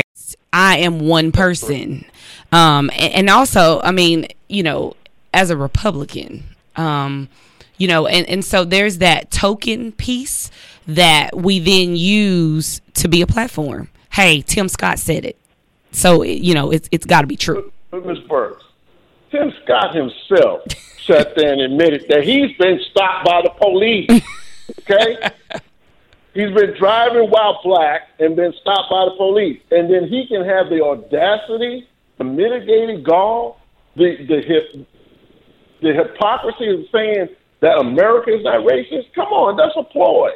I 0.52 0.78
am 0.78 1.00
one 1.00 1.32
person. 1.32 2.04
Um, 2.52 2.90
and, 2.94 3.30
also, 3.30 3.80
I 3.82 3.92
mean, 3.92 4.26
you 4.48 4.62
know, 4.62 4.96
as 5.32 5.50
a 5.50 5.56
Republican, 5.56 6.44
um, 6.76 7.28
you 7.78 7.86
know, 7.88 8.06
and, 8.06 8.28
and 8.28 8.44
so 8.44 8.64
there's 8.64 8.98
that 8.98 9.30
token 9.30 9.92
piece 9.92 10.50
that 10.86 11.36
we 11.36 11.58
then 11.58 11.96
use 11.96 12.80
to 12.94 13.08
be 13.08 13.22
a 13.22 13.26
platform. 13.26 13.88
Hey, 14.10 14.42
Tim 14.42 14.68
Scott 14.68 14.98
said 14.98 15.24
it. 15.24 15.36
So, 15.92 16.22
you 16.22 16.54
know, 16.54 16.70
it's, 16.70 16.88
it's 16.90 17.06
got 17.06 17.22
to 17.22 17.26
be 17.26 17.36
true. 17.36 17.72
Ms. 17.92 18.18
Burks, 18.28 18.64
Tim 19.30 19.52
Scott 19.64 19.94
himself 19.94 20.62
sat 21.06 21.34
there 21.36 21.52
and 21.52 21.60
admitted 21.60 22.06
that 22.08 22.24
he's 22.24 22.56
been 22.56 22.80
stopped 22.90 23.24
by 23.24 23.42
the 23.42 23.50
police. 23.50 24.22
Okay? 24.82 25.16
he's 26.32 26.52
been 26.52 26.74
driving 26.78 27.28
while 27.28 27.60
black 27.62 28.08
and 28.18 28.36
been 28.36 28.52
stopped 28.60 28.90
by 28.90 29.04
the 29.06 29.16
police. 29.16 29.60
And 29.70 29.92
then 29.92 30.06
he 30.08 30.26
can 30.26 30.44
have 30.44 30.68
the 30.68 30.82
audacity, 30.82 31.88
the 32.20 32.24
mitigated 32.24 33.02
gall, 33.02 33.58
the 33.96 34.14
the 34.28 34.42
hip, 34.46 34.86
the 35.80 35.92
hypocrisy 35.94 36.68
of 36.68 36.80
saying 36.92 37.28
that 37.60 37.78
America 37.78 38.30
is 38.36 38.44
not 38.44 38.60
racist. 38.60 39.12
Come 39.14 39.28
on, 39.28 39.56
that's 39.56 39.74
a 39.74 39.82
ploy. 39.82 40.28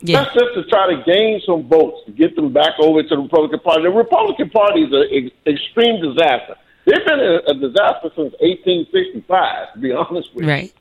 Yeah. 0.00 0.24
That's 0.24 0.34
just 0.34 0.54
to 0.54 0.64
try 0.64 0.92
to 0.92 1.02
gain 1.06 1.40
some 1.46 1.68
votes 1.68 1.98
to 2.06 2.12
get 2.12 2.34
them 2.34 2.52
back 2.52 2.72
over 2.80 3.02
to 3.02 3.08
the 3.08 3.22
Republican 3.22 3.60
Party. 3.60 3.82
The 3.82 3.90
Republican 3.90 4.50
Party 4.50 4.82
is 4.82 4.92
an 4.92 5.30
extreme 5.46 6.02
disaster. 6.02 6.56
They've 6.86 7.04
been 7.06 7.20
a, 7.20 7.36
a 7.46 7.54
disaster 7.54 8.10
since 8.16 8.34
1865, 8.40 9.74
to 9.74 9.78
be 9.78 9.92
honest 9.92 10.34
with 10.34 10.46
you. 10.46 10.50
Right. 10.50 10.74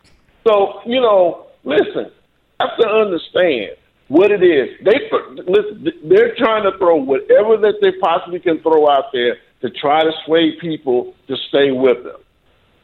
So, 0.48 0.82
you 0.88 1.00
know, 1.00 1.48
listen, 1.64 2.10
I 2.60 2.70
have 2.70 2.78
to 2.80 2.88
understand 2.88 3.76
what 4.08 4.32
it 4.32 4.42
is. 4.42 4.80
They 4.84 5.12
listen, 5.46 5.90
they're 6.06 6.34
trying 6.38 6.64
to 6.64 6.76
throw 6.80 6.96
whatever 6.96 7.58
that 7.58 7.76
they 7.82 7.92
possibly 8.02 8.40
can 8.40 8.60
throw 8.62 8.90
out 8.90 9.12
there 9.14 9.38
to 9.62 9.70
try 9.70 10.04
to 10.04 10.12
sway 10.26 10.54
people 10.60 11.14
to 11.28 11.36
stay 11.50 11.72
with 11.72 12.04
them. 12.04 12.18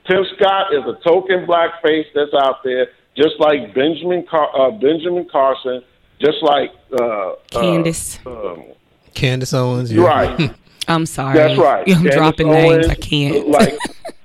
Tim 0.07 0.23
Scott 0.35 0.73
is 0.73 0.83
a 0.85 0.97
token 1.03 1.45
black 1.45 1.81
face 1.81 2.05
that's 2.13 2.33
out 2.33 2.63
there, 2.63 2.87
just 3.17 3.39
like 3.39 3.73
Benjamin 3.73 4.25
Car- 4.29 4.51
uh, 4.55 4.71
Benjamin 4.71 5.27
Carson, 5.31 5.81
just 6.19 6.43
like 6.43 6.71
uh, 6.99 7.33
Candace, 7.49 8.19
uh, 8.25 8.51
um, 8.51 8.63
Candace 9.13 9.53
Owens. 9.53 9.91
Yeah. 9.91 10.03
Right. 10.03 10.55
I'm 10.87 11.05
sorry. 11.05 11.35
That's 11.35 11.57
right. 11.57 11.83
I'm 11.87 11.95
Candace 11.95 12.15
dropping 12.15 12.49
Owens, 12.49 12.87
names. 12.87 12.89
I 12.89 12.95
can't. 12.95 13.47
Like, 13.55 13.77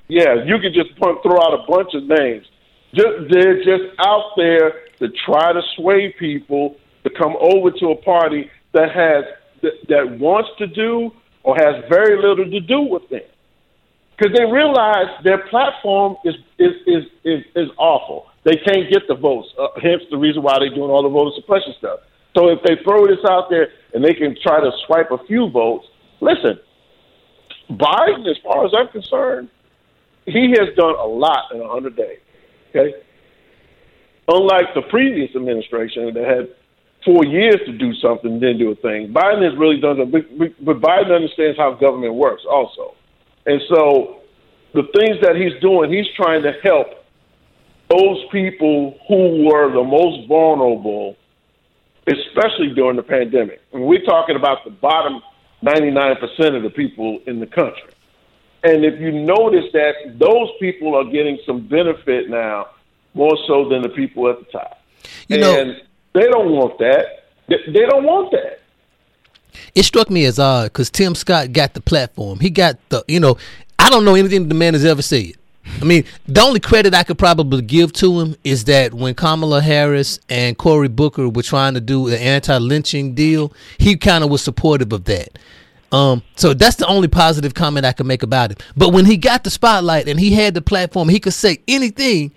yeah, 0.09 0.43
you 0.45 0.59
could 0.59 0.75
just 0.75 0.97
throw 0.99 1.41
out 1.41 1.55
a 1.55 1.65
bunch 1.71 1.95
of 1.95 2.03
names. 2.03 2.45
Just 2.93 3.31
they're 3.31 3.59
just 3.59 3.95
out 4.01 4.33
there 4.37 4.73
to 4.99 5.09
try 5.25 5.53
to 5.53 5.63
sway 5.77 6.13
people 6.19 6.77
to 7.05 7.11
come 7.11 7.37
over 7.39 7.71
to 7.71 7.91
a 7.91 7.97
party 7.97 8.51
that 8.73 8.91
has 8.91 9.25
that, 9.63 9.73
that 9.89 10.19
wants 10.19 10.51
to 10.59 10.67
do 10.67 11.13
or 11.43 11.57
has 11.57 11.85
very 11.89 12.17
little 12.17 12.45
to 12.51 12.61
do 12.61 12.81
with 12.83 13.09
them, 13.09 13.27
because 14.17 14.37
they 14.37 14.45
realize 14.45 15.09
their 15.25 15.47
platform 15.49 16.17
is 16.25 16.35
is 16.59 16.73
is 16.87 17.05
is, 17.25 17.45
is 17.57 17.69
awful. 17.79 18.27
They 18.45 18.57
can't 18.57 18.91
get 18.91 19.03
the 19.09 19.15
votes. 19.15 19.49
Uh, 19.59 19.69
hence 19.83 20.03
the 20.11 20.17
reason 20.17 20.43
why 20.43 20.59
they're 20.59 20.75
doing 20.75 20.91
all 20.91 21.03
the 21.03 21.09
voter 21.09 21.31
suppression 21.37 21.75
stuff. 21.79 22.01
So 22.37 22.49
if 22.49 22.61
they 22.65 22.83
throw 22.85 23.07
this 23.07 23.25
out 23.29 23.51
there 23.51 23.69
and 23.93 24.05
they 24.05 24.15
can 24.15 24.37
try 24.43 24.61
to 24.61 24.71
swipe 24.87 25.11
a 25.11 25.19
few 25.27 25.51
votes, 25.51 25.87
Listen, 26.21 26.59
Biden, 27.71 28.29
as 28.31 28.37
far 28.43 28.65
as 28.67 28.73
I'm 28.77 28.89
concerned, 28.89 29.49
he 30.27 30.51
has 30.51 30.75
done 30.77 30.95
a 30.99 31.07
lot 31.07 31.53
in 31.53 31.61
100 31.61 31.97
days. 31.97 32.19
Okay? 32.71 32.95
Unlike 34.29 34.75
the 34.75 34.83
previous 34.91 35.35
administration 35.35 36.13
that 36.15 36.25
had 36.25 36.49
four 37.05 37.25
years 37.25 37.57
to 37.67 37.73
do 37.73 37.95
something 37.95 38.41
then 38.41 38.59
do 38.59 38.71
a 38.71 38.75
thing, 38.77 39.13
Biden 39.13 39.43
has 39.43 39.59
really 39.59 39.81
done 39.81 39.97
something. 39.99 40.55
But 40.61 40.81
Biden 40.81 41.15
understands 41.15 41.59
how 41.59 41.73
government 41.73 42.15
works 42.15 42.43
also. 42.49 42.95
And 43.47 43.61
so 43.69 44.21
the 44.75 44.83
things 44.95 45.21
that 45.23 45.37
he's 45.37 45.59
doing, 45.61 45.93
he's 45.93 46.07
trying 46.17 46.43
to 46.43 46.53
help 46.63 46.89
those 47.89 48.25
people 48.31 48.99
who 49.09 49.45
were 49.47 49.73
the 49.73 49.83
most 49.83 50.29
vulnerable, 50.29 51.17
especially 52.07 52.73
during 52.75 52.97
the 52.97 53.03
pandemic. 53.03 53.61
And 53.73 53.85
we're 53.85 54.05
talking 54.05 54.37
about 54.37 54.65
the 54.65 54.71
bottom 54.71 55.23
99% 55.63 56.57
of 56.57 56.63
the 56.63 56.71
people 56.71 57.21
in 57.27 57.41
the 57.41 57.47
country. 57.47 57.91
And 58.63 58.85
if 58.85 59.01
you 59.01 59.11
notice 59.11 59.73
that 59.73 60.19
those 60.19 60.49
people 60.61 60.95
are 60.95 61.05
getting 61.05 61.39
some 61.47 61.67
benefit 61.67 62.29
now, 62.29 62.69
more 63.15 63.37
so 63.47 63.69
than 63.69 63.83
the 63.83 63.89
people 63.89 64.29
at 64.29 64.39
the 64.39 64.45
top. 64.47 64.83
You 65.29 65.39
know- 65.39 65.59
and 65.59 65.81
they 66.13 66.27
don't 66.27 66.51
want 66.51 66.79
that. 66.79 67.25
They, 67.49 67.87
don't 67.87 68.05
want 68.05 68.31
that. 68.33 68.61
it 69.75 69.83
struck 69.85 70.09
me 70.09 70.25
as 70.25 70.39
odd 70.39 70.65
because 70.67 70.91
Tim 70.91 71.15
Scott 71.15 71.53
got 71.53 71.75
the 71.75 71.81
platform. 71.81 72.39
He 72.39 72.51
got 72.51 72.79
the, 72.91 73.05
you 73.09 73.19
know, 73.19 73.39
I 73.79 73.91
don't 73.91 74.05
know 74.05 74.15
anything 74.15 74.49
the 74.49 74.55
man 74.55 74.75
has 74.75 74.85
ever 74.85 75.03
said. 75.03 75.33
I 75.81 75.85
mean, 75.85 76.05
the 76.27 76.41
only 76.43 76.61
credit 76.61 76.95
I 76.95 77.03
could 77.03 77.19
probably 77.19 77.63
give 77.63 77.93
to 77.95 78.21
him 78.21 78.37
is 78.45 78.65
that 78.65 78.95
when 78.95 79.15
Kamala 79.15 79.61
Harris 79.61 80.19
and 80.29 80.57
Cory 80.57 80.89
Booker 80.89 81.29
were 81.29 81.43
trying 81.43 81.75
to 81.75 81.81
do 81.81 82.09
the 82.09 82.21
anti-lynching 82.21 83.15
deal, 83.15 83.53
he 83.79 83.97
kind 83.97 84.25
of 84.25 84.31
was 84.31 84.43
supportive 84.43 84.93
of 84.93 85.05
that. 85.05 85.39
Um, 85.93 86.23
so 86.37 86.55
that's 86.55 86.77
the 86.77 86.87
only 86.87 87.09
positive 87.09 87.55
comment 87.55 87.85
I 87.85 87.93
can 87.93 88.07
make 88.07 88.23
about 88.23 88.53
it. 88.53 88.63
But 88.77 88.91
when 88.91 89.05
he 89.05 89.17
got 89.17 89.45
the 89.45 89.51
spotlight 89.51 90.09
and 90.09 90.21
he 90.21 90.33
had 90.33 90.55
the 90.55 90.63
platform, 90.63 91.09
he 91.09 91.21
could 91.21 91.35
say 91.35 91.59
anything. 91.67 92.33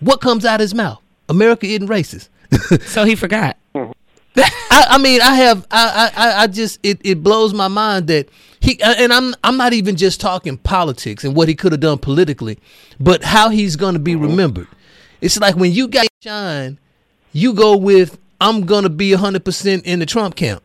What 0.00 0.20
comes 0.20 0.44
out 0.44 0.56
of 0.56 0.62
his 0.62 0.74
mouth? 0.74 1.00
America 1.28 1.66
isn't 1.66 1.88
racist. 1.88 2.28
So 2.86 3.04
he 3.04 3.14
forgot. 3.14 3.56
I, 4.36 4.86
I 4.90 4.98
mean, 4.98 5.20
I 5.20 5.34
have, 5.36 5.66
I, 5.70 6.10
I, 6.16 6.42
I 6.42 6.46
just, 6.46 6.78
it, 6.82 7.00
it 7.04 7.22
blows 7.22 7.52
my 7.52 7.68
mind 7.68 8.06
that 8.08 8.28
he, 8.60 8.80
uh, 8.80 8.94
and 8.98 9.12
I'm, 9.12 9.34
I'm 9.42 9.56
not 9.56 9.72
even 9.72 9.96
just 9.96 10.20
talking 10.20 10.56
politics 10.58 11.24
and 11.24 11.34
what 11.34 11.48
he 11.48 11.54
could 11.54 11.72
have 11.72 11.80
done 11.80 11.98
politically, 11.98 12.58
but 13.00 13.24
how 13.24 13.48
he's 13.48 13.76
going 13.76 13.94
to 13.94 13.98
be 13.98 14.14
remembered. 14.16 14.68
It's 15.20 15.38
like 15.38 15.56
when 15.56 15.72
you 15.72 15.88
got 15.88 16.06
shine, 16.22 16.78
you 17.32 17.52
go 17.52 17.76
with, 17.76 18.18
I'm 18.40 18.66
going 18.66 18.84
to 18.84 18.90
be 18.90 19.10
100% 19.10 19.82
in 19.82 19.98
the 19.98 20.06
Trump 20.06 20.36
camp. 20.36 20.62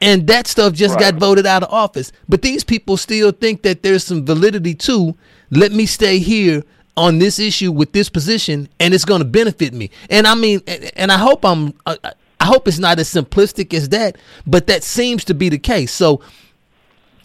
And 0.00 0.26
that 0.26 0.46
stuff 0.46 0.74
just 0.74 0.98
got 0.98 1.14
voted 1.14 1.46
out 1.46 1.62
of 1.62 1.72
office. 1.72 2.12
But 2.28 2.42
these 2.42 2.62
people 2.64 2.98
still 2.98 3.32
think 3.32 3.62
that 3.62 3.82
there's 3.82 4.04
some 4.04 4.26
validity 4.26 4.74
to, 4.74 5.16
let 5.50 5.72
me 5.72 5.86
stay 5.86 6.18
here 6.18 6.64
on 6.96 7.18
this 7.18 7.38
issue 7.38 7.70
with 7.70 7.92
this 7.92 8.08
position 8.08 8.68
and 8.80 8.94
it's 8.94 9.04
going 9.04 9.20
to 9.20 9.26
benefit 9.26 9.74
me. 9.74 9.90
And 10.08 10.26
I 10.26 10.34
mean, 10.34 10.60
and 10.66 10.90
and 10.96 11.12
I 11.12 11.18
hope 11.18 11.44
I'm, 11.44 11.74
I, 11.84 11.98
I 12.40 12.46
hope 12.46 12.68
it's 12.68 12.78
not 12.78 12.98
as 12.98 13.12
simplistic 13.12 13.74
as 13.74 13.90
that, 13.90 14.16
but 14.46 14.66
that 14.68 14.82
seems 14.82 15.24
to 15.26 15.34
be 15.34 15.48
the 15.48 15.58
case. 15.58 15.92
So 15.92 16.22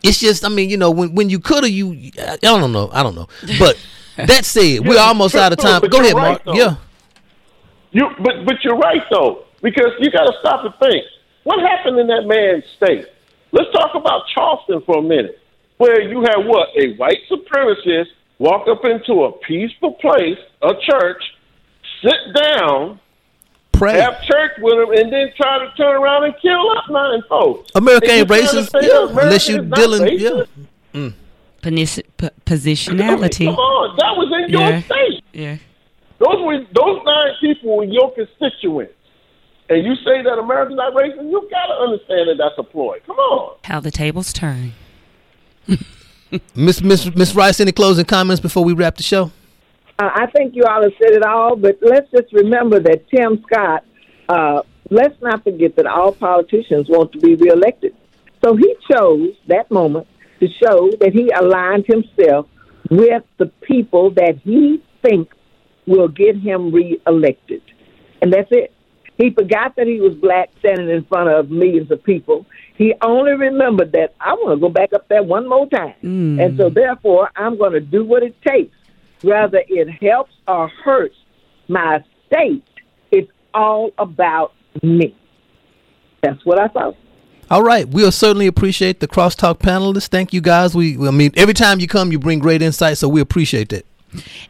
it's 0.04 0.20
just, 0.20 0.44
I 0.44 0.50
mean, 0.50 0.70
you 0.70 0.78
know, 0.78 0.92
when, 0.92 1.16
when 1.16 1.30
you 1.30 1.40
could 1.40 1.64
have, 1.64 1.72
you, 1.72 2.12
I 2.20 2.38
don't 2.38 2.72
know, 2.72 2.90
I 2.92 3.04
don't 3.04 3.16
know. 3.16 3.28
But 3.60 3.78
that 4.18 4.46
said, 4.46 4.86
we're 4.86 5.00
almost 5.00 5.36
out 5.36 5.52
of 5.52 5.60
time. 5.60 5.82
Go 5.82 6.00
ahead, 6.00 6.14
right, 6.14 6.24
Mark. 6.24 6.44
though. 6.44 6.54
Yeah. 6.54 6.76
You, 7.92 8.10
but 8.24 8.46
but 8.46 8.64
you're 8.64 8.78
right 8.78 9.04
though, 9.12 9.44
because 9.62 9.92
you 10.00 10.10
got 10.12 10.26
to 10.26 10.34
stop 10.40 10.64
and 10.64 10.74
think. 10.80 11.06
What 11.44 11.60
happened 11.60 12.00
in 12.00 12.08
that 12.08 12.26
man's 12.26 12.64
state? 12.78 13.08
Let's 13.52 13.70
talk 13.74 13.96
about 13.96 14.24
Charleston 14.34 14.82
for 14.86 15.00
a 15.00 15.02
minute, 15.02 15.42
where 15.78 16.02
you 16.02 16.22
had 16.22 16.38
what 16.46 16.70
a 16.78 16.96
white 16.96 17.18
supremacist 17.30 18.08
walk 18.42 18.68
up 18.68 18.84
into 18.86 19.24
a 19.26 19.32
peaceful 19.48 19.94
place, 19.94 20.38
a 20.64 20.74
church, 20.90 21.22
sit 22.04 22.20
down, 22.36 23.00
Pray. 23.72 24.00
have 24.02 24.22
church 24.24 24.52
with 24.60 24.76
them, 24.78 24.98
and 24.98 25.14
then 25.14 25.32
try 25.38 25.60
to 25.60 25.72
turn 25.78 25.96
around 26.02 26.24
and 26.26 26.34
kill 26.42 26.72
up 26.78 26.86
nine 26.90 27.22
folks. 27.30 27.70
America 27.76 28.08
ain't 28.12 28.28
you're 28.30 28.38
trying 28.40 28.48
to 28.66 28.72
racist. 28.72 28.82
Yeah. 28.82 28.90
America 29.04 29.20
Unless 29.26 29.50
you 29.50 29.60
is 29.62 29.68
not 29.68 29.76
dealing, 29.78 30.02
racist? 30.02 30.48
yeah. 30.94 31.10
Ponis- 31.62 32.04
p- 32.18 32.30
positionality. 32.46 33.46
Come 33.46 33.56
on, 33.56 33.96
that 33.98 34.18
was 34.18 34.30
in 34.44 34.50
your 34.50 34.62
Yeah. 34.62 34.82
state. 34.82 35.24
Yeah. 35.34 35.58
Those 36.18 36.42
were 36.44 36.58
those 36.74 37.02
nine 37.06 37.32
people 37.40 37.78
were 37.78 37.84
your 37.84 38.12
constituents. 38.14 38.94
And 39.70 39.86
you 39.86 39.96
say 40.04 40.22
that 40.24 40.38
America's 40.40 40.76
not 40.76 40.94
racist, 40.96 41.30
you 41.30 41.48
gotta 41.52 41.74
understand 41.82 42.30
that 42.30 42.38
that's 42.40 42.58
a 42.58 42.64
ploy. 42.64 42.98
Come 43.06 43.16
on. 43.18 43.56
How 43.64 43.80
the 43.80 43.92
tables 43.92 44.34
turn. 44.34 44.74
Miss 46.56 46.82
Miss 46.82 47.14
Miss 47.16 47.36
Rice, 47.36 47.60
any 47.60 47.72
closing 47.72 48.06
comments 48.06 48.42
before 48.42 48.64
we 48.64 48.74
wrap 48.74 48.98
the 48.98 49.04
show? 49.04 49.32
Uh, 50.00 50.10
I 50.14 50.28
think 50.28 50.56
you 50.56 50.64
all 50.64 50.82
have 50.82 50.94
said 51.02 51.12
it 51.12 51.24
all, 51.24 51.56
but 51.56 51.78
let's 51.82 52.10
just 52.12 52.34
remember 52.34 52.80
that 52.80 53.08
Tim 53.10 53.44
Scott, 53.46 53.86
uh, 54.30 54.62
let's 54.90 55.16
not 55.22 55.44
forget 55.44 55.76
that 55.76 55.86
all 55.86 56.12
politicians 56.14 56.88
want 56.90 57.12
to 57.14 57.20
be 57.20 57.36
reelected. 57.36 57.96
So 58.44 58.56
he 58.56 58.76
chose 58.92 59.36
that 59.48 59.70
moment 59.70 60.08
to 60.40 60.48
show 60.48 60.90
that 61.00 61.12
he 61.14 61.30
aligned 61.30 61.86
himself 61.86 62.48
with 62.90 63.24
the 63.38 63.46
people 63.62 64.12
that 64.12 64.40
he 64.44 64.84
thinks 65.04 65.36
will 65.86 66.08
get 66.08 66.36
him 66.36 66.72
reelected. 66.72 67.62
And 68.22 68.34
that's 68.34 68.50
it. 68.52 68.74
He 69.18 69.30
forgot 69.30 69.76
that 69.76 69.86
he 69.86 70.00
was 70.00 70.16
black 70.16 70.50
standing 70.60 70.90
in 70.90 71.06
front 71.06 71.30
of 71.30 71.52
millions 71.52 71.92
of 71.92 72.04
people. 72.04 72.46
He 72.76 72.94
only 73.02 73.34
remembered 73.34 73.92
that 73.92 74.16
I 74.20 74.34
want 74.34 74.58
to 74.58 74.62
go 74.62 74.70
back 74.70 74.94
up 74.94 75.08
there 75.08 75.24
one 75.24 75.48
more 75.48 75.68
time. 75.70 75.94
Mm. 76.04 76.44
And 76.44 76.58
so, 76.58 76.70
therefore, 76.70 77.30
I'm 77.36 77.58
going 77.58 77.74
to 77.74 77.80
do 77.80 78.04
what 78.04 78.24
it 78.24 78.36
takes. 78.42 78.76
Whether 79.22 79.62
it 79.68 79.88
helps 80.02 80.32
or 80.48 80.68
hurts 80.68 81.16
my 81.68 82.04
state, 82.26 82.64
it's 83.12 83.32
all 83.54 83.92
about 84.00 84.54
me. 84.82 85.16
That's 86.24 86.44
what 86.46 86.60
I 86.60 86.68
thought. 86.70 86.96
All 87.52 87.64
right, 87.64 87.88
we'll 87.88 88.14
certainly 88.14 88.48
appreciate 88.48 89.02
the 89.02 89.08
crosstalk 89.08 89.60
panelists. 89.60 90.08
Thank 90.08 90.32
you 90.32 90.40
guys. 90.40 90.74
We, 90.74 90.96
I 91.06 91.12
mean, 91.12 91.32
every 91.36 91.54
time 91.54 91.82
you 91.82 91.88
come, 91.88 92.12
you 92.12 92.18
bring 92.18 92.40
great 92.40 92.62
insight, 92.62 92.98
so 92.98 93.10
we 93.10 93.20
appreciate 93.20 93.70
that. 93.70 93.86